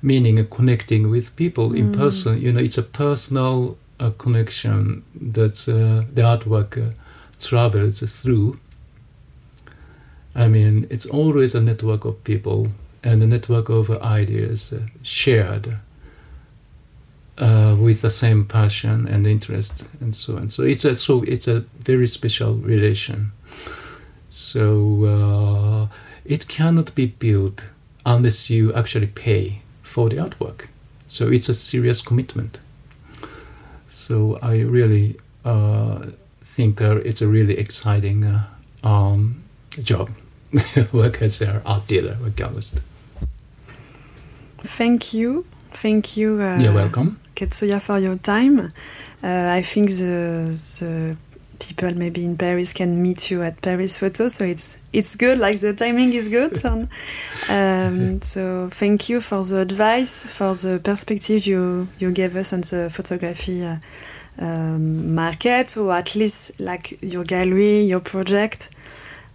meaning 0.03 0.45
connecting 0.47 1.09
with 1.09 1.36
people 1.36 1.69
mm. 1.69 1.80
in 1.80 1.91
person. 1.93 2.39
You 2.39 2.51
know, 2.51 2.59
it's 2.59 2.78
a 2.78 2.84
personal 2.84 3.78
uh, 3.99 4.11
connection 4.17 5.03
that 5.15 5.67
uh, 5.67 6.05
the 6.13 6.21
artwork 6.21 6.78
uh, 6.78 6.93
travels 7.39 8.01
through. 8.21 8.59
I 10.36 10.47
mean, 10.47 10.88
it's 10.89 11.05
always 11.05 11.55
a 11.55 11.61
network 11.61 12.05
of 12.05 12.23
people 12.23 12.69
and 13.03 13.21
a 13.21 13.27
network 13.27 13.69
of 13.69 13.89
ideas 14.01 14.73
shared 15.03 15.77
uh, 17.38 17.75
with 17.79 18.01
the 18.01 18.09
same 18.09 18.45
passion 18.45 19.07
and 19.07 19.27
interest 19.27 19.88
and 19.99 20.15
so 20.15 20.38
on. 20.38 20.49
So 20.49 20.63
it's 20.63 20.86
a 20.86 20.95
so 20.95 21.23
it's 21.23 21.47
a 21.47 21.61
very 21.79 22.07
special 22.07 22.55
relation. 22.55 23.31
So 24.29 25.05
uh, 25.05 25.95
it 26.25 26.47
cannot 26.47 26.95
be 26.95 27.07
built 27.07 27.69
unless 28.05 28.49
you 28.49 28.73
actually 28.73 29.07
pay 29.07 29.61
for 29.81 30.09
the 30.09 30.17
artwork. 30.17 30.67
So 31.07 31.27
it's 31.29 31.49
a 31.49 31.53
serious 31.53 32.01
commitment. 32.01 32.59
So 33.88 34.39
I 34.41 34.61
really 34.61 35.17
uh, 35.45 36.07
think 36.41 36.81
uh, 36.81 36.95
it's 36.97 37.21
a 37.21 37.27
really 37.27 37.57
exciting 37.57 38.25
uh, 38.25 38.47
um, 38.84 39.43
job, 39.81 40.09
work 40.93 41.22
as 41.22 41.41
an 41.41 41.62
art 41.66 41.88
dealer 41.88 42.18
or 42.24 42.30
gallerist. 42.30 42.80
Thank 44.60 45.14
you. 45.14 45.45
Thank 45.70 46.16
you. 46.16 46.41
Uh, 46.41 46.60
You're 46.60 46.74
welcome. 46.74 47.20
Katsuya, 47.36 47.82
for 47.82 47.99
your 47.99 48.16
time. 48.18 48.72
Uh, 49.24 49.51
I 49.51 49.62
think 49.62 49.89
the, 49.89 50.54
the 50.80 51.18
people 51.60 51.93
maybe 51.95 52.24
in 52.26 52.38
Paris 52.38 52.74
can 52.74 53.01
meet 53.01 53.32
you 53.32 53.41
at 53.41 53.62
Paris 53.62 53.99
Photo, 53.99 54.28
so 54.28 54.43
it's 54.45 54.78
it's 54.91 55.16
good. 55.16 55.39
Like 55.39 55.60
the 55.60 55.74
timing 55.74 56.14
is 56.14 56.30
good. 56.30 56.64
um, 57.49 58.22
so 58.22 58.70
thank 58.70 59.10
you 59.10 59.22
for 59.22 59.43
the 59.43 59.60
advice, 59.60 60.26
for 60.26 60.54
the 60.54 60.80
perspective 60.84 61.45
you 61.45 61.88
you 61.99 62.12
gave 62.12 62.36
us 62.36 62.54
on 62.54 62.62
the 62.62 62.89
photography 62.91 63.64
uh, 63.64 63.78
um, 64.39 65.16
market, 65.16 65.78
or 65.78 65.93
at 65.93 66.16
least 66.16 66.60
like 66.60 67.01
your 67.01 67.24
gallery, 67.24 67.82
your 67.82 67.99
project. 67.99 68.70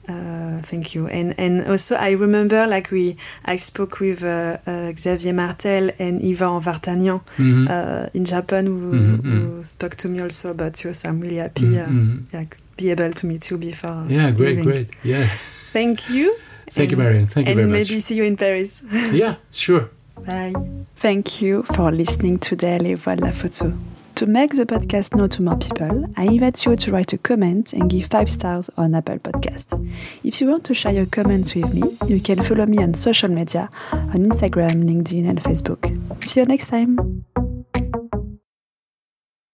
Uh, 0.08 0.62
thank 0.62 0.94
you. 0.94 1.06
And 1.06 1.34
and 1.38 1.66
also 1.66 1.96
I 1.96 2.12
remember 2.12 2.66
like 2.66 2.90
we 2.90 3.16
I 3.44 3.56
spoke 3.56 4.00
with 4.00 4.24
uh, 4.24 4.56
uh, 4.66 4.92
Xavier 4.96 5.34
Martel 5.34 5.90
and 5.98 6.22
Ivan 6.22 6.60
Vartanian 6.60 7.20
mm 7.36 7.66
-hmm. 7.66 8.14
in 8.14 8.24
Japan 8.24 8.66
who, 8.66 8.94
mm 8.94 9.20
-hmm. 9.20 9.56
who, 9.56 9.64
spoke 9.64 9.96
to 9.96 10.08
me 10.08 10.22
also 10.22 10.50
about 10.50 10.80
you. 10.84 10.94
So 10.94 11.08
I'm 11.08 11.20
really 11.20 11.40
happy 11.40 11.66
mm 11.66 11.74
-hmm. 11.74 12.38
like 12.38 12.56
be 12.76 12.90
able 12.92 13.12
to 13.12 13.26
meet 13.26 13.50
you 13.50 13.58
before. 13.58 14.04
Yeah, 14.08 14.36
great, 14.36 14.56
leaving. 14.56 14.66
great. 14.66 14.88
Yeah. 15.02 15.28
Thank 15.72 16.08
you. 16.08 16.34
Thank 16.70 16.92
and, 16.92 16.98
you, 16.98 17.04
Marion. 17.04 17.26
Thank 17.26 17.48
you 17.48 17.54
very 17.54 17.66
much. 17.66 17.78
And 17.78 17.88
maybe 17.88 18.00
see 18.00 18.16
you 18.16 18.24
in 18.24 18.36
Paris. 18.36 18.82
yeah, 19.12 19.34
sure. 19.50 19.88
Bye. 20.26 20.54
Thank 20.96 21.42
you 21.42 21.62
for 21.62 21.92
listening 21.92 22.38
to 22.40 22.56
Les 22.56 22.94
Voix 22.94 23.16
de 23.16 23.24
la 23.24 23.32
Photo. 23.32 23.72
To 24.18 24.26
make 24.26 24.56
the 24.56 24.66
podcast 24.66 25.14
known 25.14 25.28
to 25.28 25.42
more 25.42 25.56
people, 25.56 26.04
I 26.16 26.24
invite 26.24 26.66
you 26.66 26.74
to 26.74 26.90
write 26.90 27.12
a 27.12 27.18
comment 27.18 27.72
and 27.72 27.88
give 27.88 28.06
5 28.06 28.28
stars 28.28 28.68
on 28.76 28.96
Apple 28.96 29.20
Podcast. 29.20 29.78
If 30.24 30.40
you 30.40 30.48
want 30.48 30.64
to 30.64 30.74
share 30.74 30.90
your 30.90 31.06
comments 31.06 31.54
with 31.54 31.72
me, 31.72 31.84
you 32.08 32.20
can 32.20 32.42
follow 32.42 32.66
me 32.66 32.82
on 32.82 32.94
social 32.94 33.28
media 33.28 33.70
on 33.92 34.24
Instagram, 34.24 34.82
LinkedIn, 34.90 35.28
and 35.28 35.40
Facebook. 35.40 35.84
See 36.24 36.40
you 36.40 36.46
next 36.46 36.66
time! 36.66 37.24